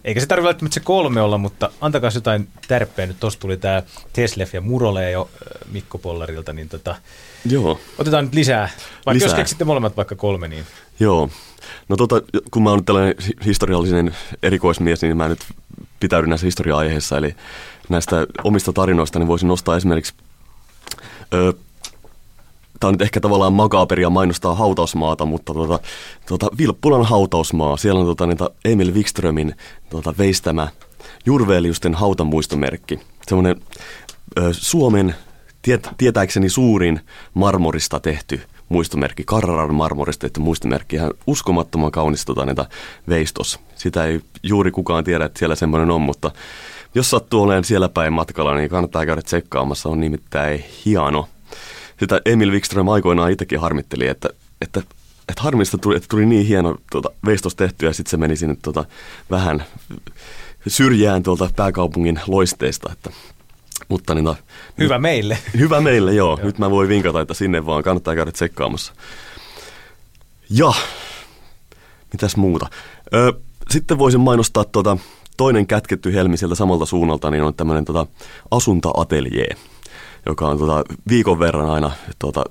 eikä 0.04 0.20
se 0.20 0.26
tarvitse 0.26 0.46
välttämättä 0.46 0.74
se 0.74 0.80
kolme 0.80 1.20
olla, 1.20 1.38
mutta 1.38 1.70
antakaa 1.80 2.10
jotain 2.14 2.48
tärpeä. 2.68 3.06
Nyt 3.06 3.20
tuossa 3.20 3.40
tuli 3.40 3.56
tämä 3.56 3.82
Teslef 4.12 4.54
ja 4.54 4.60
Murole 4.60 5.10
jo 5.10 5.30
Mikko 5.72 5.98
Pollarilta, 5.98 6.52
niin 6.52 6.68
tota, 6.68 6.96
Joo. 7.44 7.80
otetaan 7.98 8.24
nyt 8.24 8.34
lisää. 8.34 8.68
Vaikka 9.06 9.14
lisää. 9.14 9.26
jos 9.28 9.34
keksitte 9.34 9.64
molemmat 9.64 9.96
vaikka 9.96 10.16
kolme, 10.16 10.48
niin... 10.48 10.64
Joo. 11.00 11.30
No 11.88 11.96
tota, 11.96 12.22
kun 12.50 12.62
mä 12.62 12.70
oon 12.70 12.84
tällainen 12.84 13.14
historiallinen 13.44 14.16
erikoismies, 14.42 15.02
niin 15.02 15.16
mä 15.16 15.28
nyt 15.28 15.40
pitäydyn 16.00 16.30
näissä 16.30 16.46
historia-aiheissa, 16.46 17.18
eli 17.18 17.34
näistä 17.88 18.26
omista 18.44 18.72
tarinoista 18.72 19.18
niin 19.18 19.28
voisin 19.28 19.48
nostaa 19.48 19.76
esimerkiksi 19.76 20.14
ö, 21.34 21.52
tämä 22.80 22.88
on 22.88 22.94
nyt 22.94 23.02
ehkä 23.02 23.20
tavallaan 23.20 23.52
makaaperia 23.52 24.10
mainostaa 24.10 24.54
hautausmaata, 24.54 25.26
mutta 25.26 25.52
tuota, 25.54 25.78
tuota, 26.28 26.48
Vilppulan 26.58 27.04
hautausmaa, 27.04 27.76
siellä 27.76 28.00
on 28.00 28.06
tuota, 28.06 28.26
niitä 28.26 28.50
Emil 28.64 28.94
Wikströmin 28.94 29.54
tuota, 29.90 30.14
veistämä 30.18 30.68
Jurveeliusten 31.26 31.94
hautamuistomerkki. 31.94 33.00
Semmoinen 33.26 33.60
Suomen 34.52 35.14
tiet, 35.62 35.88
tietääkseni 35.98 36.48
suurin 36.48 37.00
marmorista 37.34 38.00
tehty 38.00 38.40
muistomerkki, 38.68 39.24
Carraran 39.24 39.74
marmorista 39.74 40.20
tehty 40.20 40.40
muistomerkki, 40.40 40.96
ihan 40.96 41.10
uskomattoman 41.26 41.90
kaunis 41.90 42.24
tota, 42.24 42.46
niitä 42.46 42.64
veistos. 43.08 43.60
Sitä 43.76 44.04
ei 44.04 44.20
juuri 44.42 44.70
kukaan 44.70 45.04
tiedä, 45.04 45.24
että 45.24 45.38
siellä 45.38 45.54
semmoinen 45.54 45.90
on, 45.90 46.00
mutta 46.00 46.30
jos 46.94 47.10
sattuu 47.10 47.42
olemaan 47.42 47.64
siellä 47.64 47.88
päin 47.88 48.12
matkalla, 48.12 48.54
niin 48.54 48.70
kannattaa 48.70 49.06
käydä 49.06 49.22
tsekkaamassa, 49.22 49.88
on 49.88 50.00
nimittäin 50.00 50.64
hieno. 50.84 51.28
Sitä 52.00 52.20
Emil 52.24 52.52
Wikström 52.52 52.88
aikoinaan 52.88 53.30
itsekin 53.30 53.60
harmitteli, 53.60 54.06
että, 54.06 54.28
että 54.60 54.82
että 55.30 55.42
harmista 55.42 55.78
tuli, 55.78 55.96
että 55.96 56.08
tuli 56.10 56.26
niin 56.26 56.46
hieno 56.46 56.76
tuota, 56.90 57.10
veistos 57.26 57.54
tehty 57.54 57.86
ja 57.86 57.92
sitten 57.92 58.10
se 58.10 58.16
meni 58.16 58.36
sinne 58.36 58.56
tuota, 58.62 58.84
vähän 59.30 59.64
syrjään 60.66 61.22
tuolta 61.22 61.50
pääkaupungin 61.56 62.20
loisteista. 62.26 62.92
Että, 62.92 63.10
mutta 63.88 64.14
niin, 64.14 64.24
no, 64.24 64.36
hyvä 64.78 64.94
nyt, 64.94 65.02
meille. 65.02 65.38
Hyvä 65.58 65.80
meille, 65.80 66.14
joo. 66.14 66.36
joo. 66.38 66.46
Nyt 66.46 66.58
mä 66.58 66.70
voin 66.70 66.88
vinkata, 66.88 67.20
että 67.20 67.34
sinne 67.34 67.66
vaan 67.66 67.82
kannattaa 67.82 68.14
käydä 68.14 68.32
tsekkaamassa. 68.32 68.92
Ja, 70.50 70.72
mitäs 72.12 72.36
muuta? 72.36 72.70
Ö, 73.14 73.32
sitten 73.70 73.98
voisin 73.98 74.20
mainostaa 74.20 74.64
tuota, 74.64 74.96
toinen 75.36 75.66
kätketty 75.66 76.14
helmi 76.14 76.36
sieltä 76.36 76.54
samalta 76.54 76.86
suunnalta, 76.86 77.30
niin 77.30 77.42
on 77.42 77.54
tämmöinen 77.54 77.84
tota, 77.84 78.06
asunta-ateljee, 78.50 79.56
joka 80.26 80.48
on 80.48 80.58
tota, 80.58 80.84
viikon 81.08 81.38
verran 81.38 81.70
aina 81.70 81.90
tota, 82.18 82.44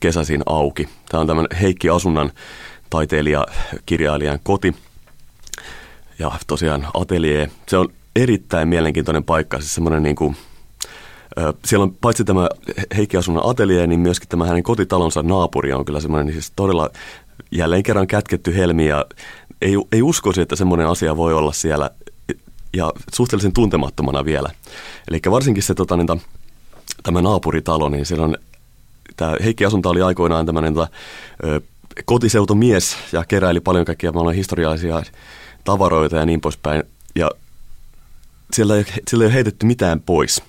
kesäisin 0.00 0.42
auki. 0.46 0.88
Tämä 1.08 1.20
on 1.20 1.26
tämmöinen 1.26 1.58
Heikki 1.58 1.90
Asunnan 1.90 2.30
taiteilija, 2.90 3.46
kirjailijan 3.86 4.38
koti 4.42 4.74
ja 6.18 6.32
tosiaan 6.46 6.86
atelier. 6.94 7.48
Se 7.68 7.76
on 7.76 7.88
erittäin 8.16 8.68
mielenkiintoinen 8.68 9.24
paikka, 9.24 9.58
siis 9.60 9.74
semmoinen 9.74 10.02
niin 10.02 10.16
kuin, 10.16 10.36
siellä 11.64 11.82
on 11.82 11.94
paitsi 12.00 12.24
tämä 12.24 12.48
Heikki 12.96 13.16
Asunnan 13.16 13.46
atelier, 13.46 13.86
niin 13.86 14.00
myöskin 14.00 14.28
tämä 14.28 14.46
hänen 14.46 14.62
kotitalonsa 14.62 15.22
naapuri 15.22 15.72
on 15.72 15.84
kyllä 15.84 16.00
semmoinen 16.00 16.26
niin 16.26 16.34
siis 16.34 16.52
todella 16.56 16.90
jälleen 17.50 17.82
kerran 17.82 18.06
kätketty 18.06 18.56
helmi 18.56 18.86
ja 18.86 19.04
ei, 19.62 19.74
ei 19.92 20.02
uskoisi, 20.02 20.40
että 20.40 20.56
semmoinen 20.56 20.86
asia 20.86 21.16
voi 21.16 21.34
olla 21.34 21.52
siellä 21.52 21.90
ja 22.76 22.92
suhteellisen 23.14 23.52
tuntemattomana 23.52 24.24
vielä. 24.24 24.50
Eli 25.08 25.20
varsinkin 25.30 25.62
se 25.62 25.74
tota, 25.74 25.96
niin, 25.96 26.20
tämä 27.02 27.22
naapuritalo, 27.22 27.88
niin 27.88 28.06
siellä 28.06 28.24
on 28.24 28.36
Tämä 29.20 29.36
Heikki 29.44 29.64
Asunta 29.64 29.88
oli 29.88 30.02
aikoinaan 30.02 30.46
tämmöinen 30.46 30.74
tota, 30.74 30.88
kotiseutomies 32.04 32.96
ja 33.12 33.24
keräili 33.24 33.60
paljon 33.60 33.84
kaikkia 33.84 34.12
paljon 34.12 34.34
historiallisia 34.34 35.02
tavaroita 35.64 36.16
ja 36.16 36.26
niin 36.26 36.40
poispäin. 36.40 36.82
Ja 37.14 37.30
siellä 38.52 38.76
ei, 38.76 38.84
siellä 39.08 39.24
ei 39.24 39.26
ole 39.26 39.34
heitetty 39.34 39.66
mitään 39.66 40.00
pois. 40.00 40.42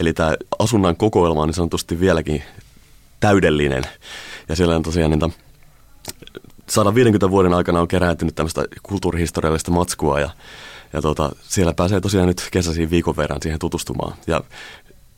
Eli 0.00 0.12
tämä 0.12 0.36
asunnan 0.58 0.96
kokoelma 0.96 1.42
on 1.42 1.48
niin 1.48 1.54
sanotusti 1.54 2.00
vieläkin 2.00 2.42
täydellinen. 3.20 3.84
Ja 4.48 4.56
siellä 4.56 4.76
on 4.76 4.82
tosiaan 4.82 5.10
niitä 5.10 5.30
150 6.68 7.30
vuoden 7.30 7.54
aikana 7.54 7.80
on 7.80 7.88
kerääntynyt 7.88 8.34
tämmöistä 8.34 8.64
kulttuurihistoriallista 8.82 9.70
matskua 9.70 10.20
ja, 10.20 10.30
ja 10.92 11.02
tota, 11.02 11.32
siellä 11.42 11.74
pääsee 11.74 12.00
tosiaan 12.00 12.28
nyt 12.28 12.48
kesäisiin 12.50 12.90
viikon 12.90 13.16
verran 13.16 13.42
siihen 13.42 13.58
tutustumaan. 13.58 14.14
Ja 14.26 14.40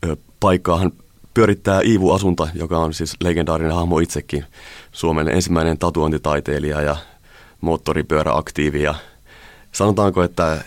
ö, 0.05 0.15
paikkaahan 0.39 0.91
pyörittää 1.33 1.81
Iivu 1.81 2.11
Asunta, 2.11 2.47
joka 2.53 2.77
on 2.77 2.93
siis 2.93 3.15
legendaarinen 3.23 3.73
hahmo 3.73 3.99
itsekin. 3.99 4.45
Suomen 4.91 5.27
ensimmäinen 5.27 5.77
tatuointitaiteilija 5.77 6.81
ja 6.81 6.97
moottoripyöräaktiivi. 7.61 8.83
Ja 8.83 8.95
sanotaanko, 9.71 10.23
että 10.23 10.63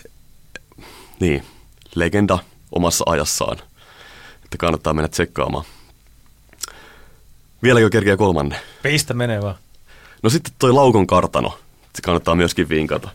niin, 1.19 1.43
legenda 1.95 2.39
omassa 2.71 3.03
ajassaan. 3.07 3.57
Että 4.43 4.57
kannattaa 4.57 4.93
mennä 4.93 5.07
tsekkaamaan. 5.07 5.65
Vieläkö 7.63 7.89
kerkeä 7.89 8.17
kolmanne? 8.17 8.59
Pistä 8.83 9.13
menee 9.13 9.41
vaan. 9.41 9.55
No 10.23 10.29
sitten 10.29 10.53
toi 10.59 10.71
Laukon 10.71 11.07
kartano. 11.07 11.59
Se 11.95 12.01
kannattaa 12.01 12.35
myöskin 12.35 12.69
vinkata. 12.69 13.09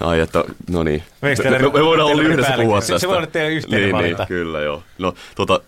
Ai, 0.00 0.20
että 0.20 0.44
no 0.70 0.82
niin. 0.82 1.02
Me, 1.22 1.34
me, 1.50 1.58
me 1.58 1.84
voidaan 1.84 2.08
olla 2.10 2.22
yhdessä 2.22 2.52
puhua 2.56 2.80
tästä. 2.80 2.98
Se 2.98 3.08
voi 3.08 3.16
olla 3.16 3.26
teidän 3.26 3.52
yhteinen 3.52 3.94
niin, 3.94 4.16
Niin, 4.16 4.26
kyllä 4.28 4.60
joo. 4.60 4.82
No 4.98 5.14
tota, 5.34 5.60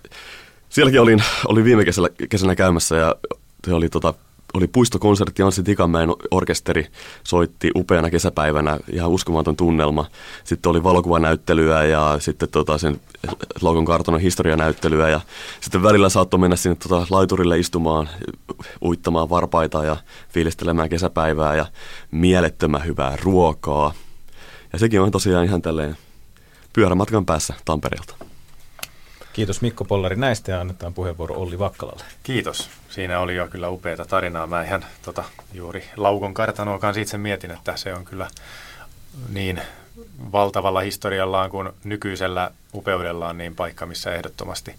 Sielläkin 0.69 1.01
olin, 1.01 1.23
olin 1.47 1.65
viime 1.65 1.85
kesällä, 1.85 2.09
kesänä 2.29 2.55
käymässä 2.55 2.97
ja 2.97 3.17
se 3.67 3.75
oli, 3.75 3.89
tota, 3.89 4.15
oli 4.55 4.67
puistokonsertti, 4.67 5.43
Anssi 5.43 5.63
Tikanmäen 5.63 6.09
orkesteri 6.31 6.87
soitti 7.25 7.71
upeana 7.77 8.11
kesäpäivänä, 8.11 8.79
ihan 8.93 9.11
uskomaton 9.11 9.57
tunnelma. 9.57 10.07
Sitten 10.45 10.71
oli 10.71 10.83
valokuvanäyttelyä 10.83 11.85
ja 11.85 12.17
sitten 12.21 12.49
tota, 12.49 12.79
sen 12.79 13.01
Logon 13.61 13.85
kartonon 13.85 14.21
historianäyttelyä 14.21 15.09
ja 15.09 15.21
sitten 15.61 15.83
välillä 15.83 16.09
saattoi 16.09 16.41
mennä 16.41 16.57
sinne 16.57 16.77
tota, 16.89 17.07
laiturille 17.11 17.59
istumaan, 17.59 18.09
uittamaan 18.83 19.31
varpaita 19.31 19.85
ja 19.85 19.97
fiilistelemään 20.29 20.89
kesäpäivää 20.89 21.57
ja 21.57 21.67
mielettömän 22.11 22.85
hyvää 22.85 23.17
ruokaa. 23.23 23.95
Ja 24.73 24.79
sekin 24.79 25.01
on 25.01 25.11
tosiaan 25.11 25.45
ihan 25.45 25.63
tälleen 25.63 25.97
pyörämatkan 26.73 27.27
päässä 27.27 27.55
Tampereelta. 27.65 28.15
Kiitos 29.33 29.63
Mikko 29.63 29.85
Pollari 29.85 30.17
näistä 30.17 30.53
ja 30.53 30.61
annetaan 30.61 30.95
puheenvuoro 30.95 31.35
Olli 31.35 31.59
Vakkalalle. 31.59 32.05
Kiitos. 32.23 32.71
Siinä 32.91 33.21
oli 33.21 33.37
jo 33.37 33.49
kyllä 33.49 33.69
upeata 33.69 34.05
tarinaa. 34.05 34.47
Mä 34.47 34.63
ihan 34.63 34.85
tota, 35.03 35.25
juuri 35.55 35.85
Laukon 35.97 36.35
kartanoa 36.35 36.79
kanssa 36.79 37.01
itse 37.01 37.19
mietin, 37.19 37.51
että 37.51 37.77
se 37.77 37.95
on 37.95 38.05
kyllä 38.05 38.31
niin 39.33 39.61
valtavalla 40.33 40.81
historiallaan 40.81 41.51
kuin 41.51 41.71
nykyisellä 41.85 42.51
upeudellaan 42.75 43.39
niin 43.39 43.55
paikka, 43.55 43.87
missä 43.87 44.15
ehdottomasti 44.15 44.75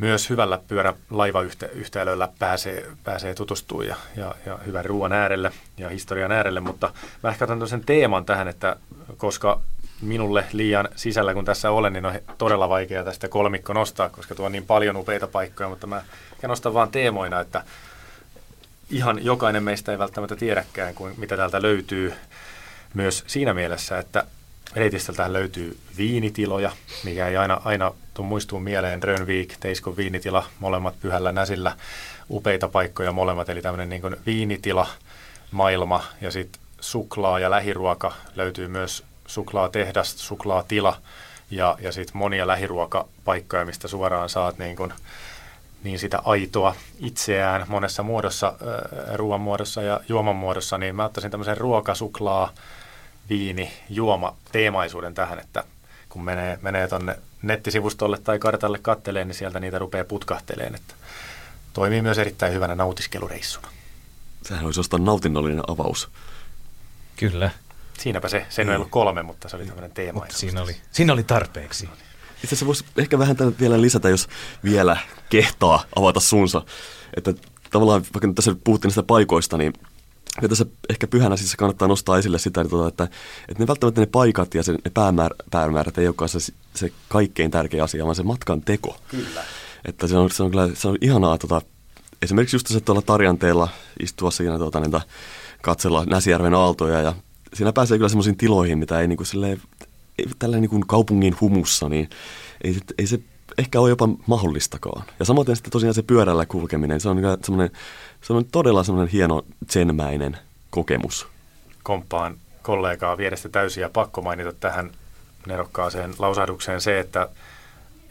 myös 0.00 0.30
hyvällä 0.30 0.58
pyörälaivayhtälöllä 0.68 2.28
pääsee, 2.38 2.86
pääsee 3.04 3.34
tutustumaan 3.34 3.86
ja, 3.86 3.96
ja, 4.16 4.34
ja 4.46 4.58
hyvän 4.66 4.84
ruoan 4.84 5.12
äärelle 5.12 5.52
ja 5.78 5.88
historian 5.88 6.32
äärelle, 6.32 6.60
mutta 6.60 6.92
mä 7.22 7.30
ehkä 7.30 7.44
otan 7.44 7.68
sen 7.68 7.84
teeman 7.86 8.24
tähän, 8.24 8.48
että 8.48 8.76
koska 9.16 9.60
minulle 10.02 10.44
liian 10.52 10.88
sisällä, 10.96 11.34
kun 11.34 11.44
tässä 11.44 11.70
olen, 11.70 11.92
niin 11.92 12.06
on 12.06 12.14
todella 12.38 12.68
vaikea 12.68 13.04
tästä 13.04 13.28
kolmikko 13.28 13.72
nostaa, 13.72 14.08
koska 14.08 14.34
tuo 14.34 14.46
on 14.46 14.52
niin 14.52 14.66
paljon 14.66 14.96
upeita 14.96 15.26
paikkoja, 15.26 15.68
mutta 15.68 15.86
mä 15.86 16.02
nostan 16.42 16.74
vaan 16.74 16.90
teemoina, 16.90 17.40
että 17.40 17.64
ihan 18.90 19.24
jokainen 19.24 19.62
meistä 19.62 19.92
ei 19.92 19.98
välttämättä 19.98 20.36
tiedäkään, 20.36 20.94
kuin 20.94 21.14
mitä 21.16 21.36
täältä 21.36 21.62
löytyy 21.62 22.14
myös 22.94 23.24
siinä 23.26 23.54
mielessä, 23.54 23.98
että 23.98 24.24
reitistöltä 24.74 25.32
löytyy 25.32 25.78
viinitiloja, 25.96 26.72
mikä 27.04 27.28
ei 27.28 27.36
aina, 27.36 27.60
aina 27.64 27.92
tuu 28.14 28.24
muistuu 28.24 28.60
mieleen. 28.60 29.02
Rönvik, 29.02 29.56
Teiskon 29.60 29.96
viinitila, 29.96 30.46
molemmat 30.58 31.00
pyhällä 31.00 31.32
näsillä, 31.32 31.76
upeita 32.30 32.68
paikkoja 32.68 33.12
molemmat, 33.12 33.48
eli 33.48 33.62
tämmöinen 33.62 33.88
niin 33.88 34.16
viinitila, 34.26 34.86
maailma 35.50 36.04
ja 36.20 36.30
sitten 36.30 36.62
suklaa 36.80 37.38
ja 37.38 37.50
lähiruoka. 37.50 38.12
Löytyy 38.36 38.68
myös 38.68 39.04
suklaatehdas, 39.26 40.14
suklaatila 40.16 40.96
ja, 41.50 41.76
ja 41.80 41.92
sitten 41.92 42.16
monia 42.16 42.46
lähiruokapaikkoja, 42.46 43.64
mistä 43.64 43.88
suoraan 43.88 44.28
saat 44.28 44.58
niin, 44.58 44.76
kun, 44.76 44.92
niin 45.84 45.98
sitä 45.98 46.22
aitoa 46.24 46.74
itseään 46.98 47.64
monessa 47.68 48.02
muodossa, 48.02 48.54
ruoan 49.14 49.40
muodossa 49.40 49.82
ja 49.82 50.00
juoman 50.08 50.36
muodossa, 50.36 50.78
niin 50.78 50.96
mä 50.96 51.04
ottaisin 51.04 51.30
tämmöisen 51.30 51.56
ruoka, 51.56 51.94
suklaa, 51.94 52.52
viini, 53.30 53.72
juoma 53.90 54.36
teemaisuuden 54.52 55.14
tähän, 55.14 55.38
että 55.38 55.64
kun 56.08 56.24
menee, 56.24 56.58
menee 56.62 56.88
tuonne 56.88 57.18
nettisivustolle 57.42 58.18
tai 58.18 58.38
kartalle 58.38 58.78
katteleen, 58.82 59.28
niin 59.28 59.36
sieltä 59.36 59.60
niitä 59.60 59.78
rupeaa 59.78 60.04
putkahteleen, 60.04 60.74
että 60.74 60.94
toimii 61.72 62.02
myös 62.02 62.18
erittäin 62.18 62.52
hyvänä 62.52 62.74
nautiskelureissuna. 62.74 63.68
Sehän 64.42 64.64
olisi 64.64 64.80
jostain 64.80 65.04
nautinnollinen 65.04 65.62
avaus. 65.66 66.08
Kyllä. 67.16 67.50
Siinäpä 67.98 68.28
se, 68.28 68.46
se 68.48 68.62
ei 68.62 68.68
ollut 68.68 68.80
niin. 68.80 68.90
kolme, 68.90 69.22
mutta 69.22 69.48
se 69.48 69.56
oli 69.56 69.66
tämmöinen 69.66 69.92
teema. 69.92 70.20
Mutta 70.20 70.36
siinä 70.36 70.62
oli, 70.62 70.76
siinä 70.92 71.12
oli 71.12 71.24
tarpeeksi. 71.24 71.88
Itse 72.36 72.46
asiassa 72.46 72.66
voisi 72.66 72.84
ehkä 72.96 73.18
vähän 73.18 73.36
vielä 73.60 73.80
lisätä, 73.80 74.08
jos 74.08 74.28
vielä 74.64 74.96
kehtaa 75.28 75.84
avata 75.96 76.20
suunsa. 76.20 76.62
Että 77.16 77.34
tavallaan, 77.70 78.02
vaikka 78.02 78.26
nyt 78.26 78.36
tässä 78.36 78.54
puhuttiin 78.64 78.88
niistä 78.88 79.02
paikoista, 79.02 79.56
niin 79.58 79.72
ja 80.42 80.48
tässä 80.48 80.66
ehkä 80.88 81.06
pyhänä 81.06 81.36
siis 81.36 81.56
kannattaa 81.56 81.88
nostaa 81.88 82.18
esille 82.18 82.38
sitä, 82.38 82.60
että, 82.60 82.88
että, 82.88 83.04
että 83.48 83.62
ne 83.62 83.66
välttämättä 83.66 84.00
ne 84.00 84.06
paikat 84.06 84.54
ja 84.54 84.62
se, 84.62 84.72
ne 84.72 84.90
päämäär, 84.94 85.34
päämäärät 85.50 85.98
ei 85.98 86.06
olekaan 86.06 86.28
se, 86.28 86.38
se 86.74 86.92
kaikkein 87.08 87.50
tärkein 87.50 87.82
asia, 87.82 88.04
vaan 88.04 88.16
se 88.16 88.22
matkan 88.22 88.60
teko. 88.60 88.96
Kyllä. 89.08 89.44
Että 89.84 90.06
se 90.06 90.16
on, 90.16 90.30
se 90.30 90.42
on 90.42 90.50
kyllä 90.50 90.70
se 90.74 90.88
on 90.88 90.98
ihanaa 91.00 91.38
tota, 91.38 91.62
esimerkiksi 92.22 92.56
just 92.56 92.66
se 92.66 92.80
tuolla 92.80 93.02
Tarjanteella 93.02 93.68
istua 94.00 94.30
siinä 94.30 94.58
tuota, 94.58 94.80
niitä, 94.80 95.00
katsella 95.62 96.04
Näsijärven 96.04 96.54
aaltoja 96.54 97.00
ja 97.00 97.14
siinä 97.54 97.72
pääsee 97.72 97.98
kyllä 97.98 98.08
semmoisiin 98.08 98.36
tiloihin, 98.36 98.78
mitä 98.78 99.00
ei, 99.00 99.08
niin 99.08 99.16
kuin 99.16 99.26
silleen, 99.26 99.62
ei 100.18 100.26
tällä 100.38 100.56
niin 100.56 100.70
kuin 100.70 100.86
kaupungin 100.86 101.36
humussa, 101.40 101.88
niin 101.88 102.10
ei, 102.64 102.76
ei 102.98 103.06
se 103.06 103.20
ehkä 103.58 103.80
ole 103.80 103.88
jopa 103.88 104.08
mahdollistakaan. 104.26 105.02
Ja 105.18 105.24
samoin 105.24 105.56
sitten 105.56 105.72
tosiaan 105.72 105.94
se 105.94 106.02
pyörällä 106.02 106.46
kulkeminen, 106.46 107.00
se 107.00 107.08
on 107.08 107.18
semmoinen, 107.42 107.70
se 108.20 108.32
on 108.32 108.44
todella 108.44 108.84
semmoinen 108.84 109.12
hieno 109.12 109.42
tsenmäinen 109.66 110.38
kokemus. 110.70 111.26
Komppaan 111.82 112.36
kollegaa 112.62 113.16
vierestä 113.16 113.48
täysin 113.48 113.80
ja 113.80 113.88
pakko 113.88 114.22
mainita 114.22 114.52
tähän 114.52 114.90
nerokkaaseen 115.46 116.14
lausahdukseen 116.18 116.80
se, 116.80 117.00
että 117.00 117.28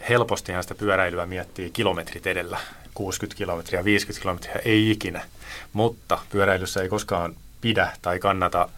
helpostihan 0.09 0.63
sitä 0.63 0.75
pyöräilyä 0.75 1.25
miettii 1.25 1.71
kilometrit 1.71 2.27
edellä. 2.27 2.59
60 2.93 3.37
kilometriä, 3.37 3.83
50 3.83 4.21
kilometriä, 4.21 4.61
ei 4.65 4.91
ikinä. 4.91 5.21
Mutta 5.73 6.19
pyöräilyssä 6.29 6.81
ei 6.81 6.89
koskaan 6.89 7.35
pidä 7.61 7.91
tai 8.01 8.19
kannata 8.19 8.69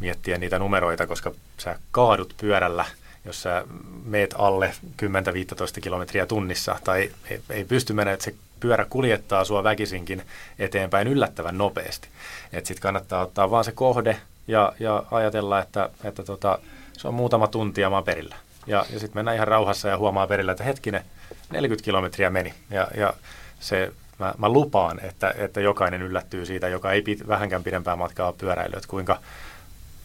miettiä 0.00 0.38
niitä 0.38 0.58
numeroita, 0.58 1.06
koska 1.06 1.32
sä 1.58 1.78
kaadut 1.90 2.34
pyörällä, 2.40 2.84
jos 3.24 3.42
sä 3.42 3.64
meet 4.04 4.34
alle 4.38 4.74
10-15 5.02 5.80
kilometriä 5.80 6.26
tunnissa 6.26 6.78
tai 6.84 7.10
ei, 7.30 7.40
ei 7.50 7.64
pysty 7.64 7.92
menemään, 7.92 8.14
että 8.14 8.24
se 8.24 8.34
pyörä 8.60 8.86
kuljettaa 8.90 9.44
sua 9.44 9.64
väkisinkin 9.64 10.22
eteenpäin 10.58 11.08
yllättävän 11.08 11.58
nopeasti. 11.58 12.08
Sitten 12.52 12.80
kannattaa 12.80 13.22
ottaa 13.22 13.50
vaan 13.50 13.64
se 13.64 13.72
kohde 13.72 14.16
ja, 14.48 14.72
ja 14.80 15.02
ajatella, 15.10 15.60
että, 15.60 15.90
että 16.04 16.22
tota, 16.22 16.58
se 16.92 17.08
on 17.08 17.14
muutama 17.14 17.46
tunti 17.46 17.80
ja 17.80 17.90
mä 17.90 17.96
oon 17.96 18.04
perillä. 18.04 18.36
Ja, 18.66 18.86
ja 18.92 18.98
sitten 18.98 19.18
mennään 19.18 19.34
ihan 19.34 19.48
rauhassa 19.48 19.88
ja 19.88 19.98
huomaa 19.98 20.26
perillä, 20.26 20.52
että 20.52 20.64
hetkinen, 20.64 21.04
40 21.50 21.84
kilometriä 21.84 22.30
meni. 22.30 22.54
Ja, 22.70 22.88
ja 22.96 23.14
se, 23.60 23.92
mä, 24.18 24.34
mä 24.38 24.48
lupaan, 24.48 25.00
että, 25.04 25.34
että 25.38 25.60
jokainen 25.60 26.02
yllättyy 26.02 26.46
siitä, 26.46 26.68
joka 26.68 26.92
ei 26.92 27.02
pit, 27.02 27.28
vähänkään 27.28 27.62
pidempää 27.62 27.96
matkaa 27.96 28.32
pyöräily, 28.32 28.72
että 28.76 28.88
kuinka 28.88 29.18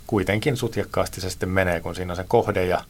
kuitenkin 0.07 0.57
sutjakkaasti 0.57 1.21
se 1.21 1.29
sitten 1.29 1.49
menee, 1.49 1.79
kun 1.79 1.95
siinä 1.95 2.13
on 2.13 2.17
se 2.17 2.25
kohde 2.27 2.65
ja 2.65 2.81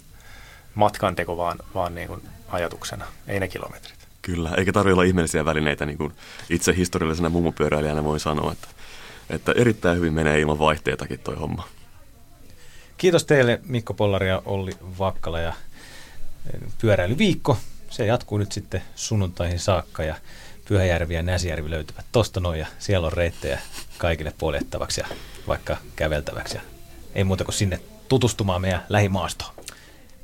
matkanteko 0.78 1.38
vaan, 1.38 1.60
vaan 1.76 1.96
niin 1.96 2.08
kuin 2.08 2.22
ajatuksena, 2.48 3.06
ei 3.28 3.40
ne 3.40 3.48
kilometrit. 3.48 4.08
Kyllä, 4.22 4.52
eikä 4.58 4.72
tarvitse 4.72 4.94
olla 4.94 5.04
ihmeellisiä 5.04 5.46
välineitä, 5.46 5.86
niin 5.86 5.98
kuin 5.98 6.13
itse 6.50 6.76
historiallisena 6.76 7.30
mummupyöräilijänä 7.30 8.04
voi 8.04 8.20
sanoa, 8.20 8.52
että, 8.52 8.68
että 9.30 9.52
erittäin 9.52 9.98
hyvin 9.98 10.13
menee 10.13 10.40
ilman 10.40 10.60
vaihteitakin 10.60 11.20
toi 11.20 11.36
homma. 11.36 11.68
Kiitos 12.98 13.26
teille 13.26 13.62
Mikko 13.66 13.94
Pollari 13.94 14.28
ja 14.28 14.42
Olli 14.46 14.72
Vakkala 15.00 15.40
ja 15.40 15.54
eh, 16.54 16.60
pyöräilyviikko. 16.82 17.58
Se 17.90 18.06
jatkuu 18.06 18.38
nyt 18.38 18.52
sitten 18.52 18.82
sunnuntaihin 18.96 19.60
saakka 19.60 20.04
ja 20.04 20.16
Pyhäjärvi 20.68 21.13
ja 21.13 21.24
Näsijärvi 21.24 21.70
löytyvät 21.70 22.06
tosta 22.12 22.40
noin 22.40 22.60
ja 22.60 22.68
siellä 22.80 23.08
on 23.08 23.13
reittejä 23.13 23.60
kaikille 23.98 24.34
poljettavaksi 24.38 25.02
ja 25.02 25.08
vaikka 25.48 25.78
käveltäväksi. 25.96 26.56
Ja 26.56 26.62
ei 27.16 27.24
muuta 27.24 27.44
kuin 27.44 27.56
sinne 27.56 27.80
tutustumaan 28.10 28.62
meidän 28.62 28.86
lähimaastoon. 28.90 29.54